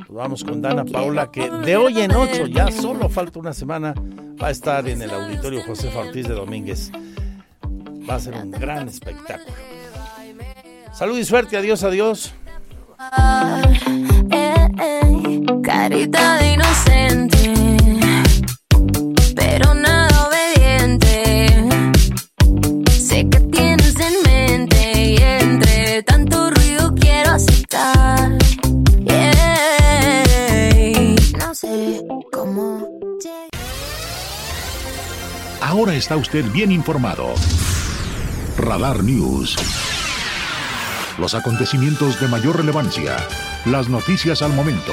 [0.09, 3.95] Vamos con Dana Paula, que de hoy en ocho, ya solo falta una semana,
[4.43, 6.91] va a estar en el auditorio José Ortiz de Domínguez.
[8.11, 9.55] Va a ser un gran espectáculo.
[10.93, 12.35] Salud y suerte, adiós, adiós.
[15.63, 17.60] carita de inocente,
[19.41, 21.47] pero nada obediente.
[22.93, 28.31] Sé que tienes en mente y entre tanto ruido quiero aceptar.
[31.39, 32.03] No sé
[32.33, 32.87] cómo
[35.63, 37.35] Ahora está usted bien informado.
[38.59, 39.57] Radar News.
[41.19, 43.17] Los acontecimientos de mayor relevancia,
[43.67, 44.93] las noticias al momento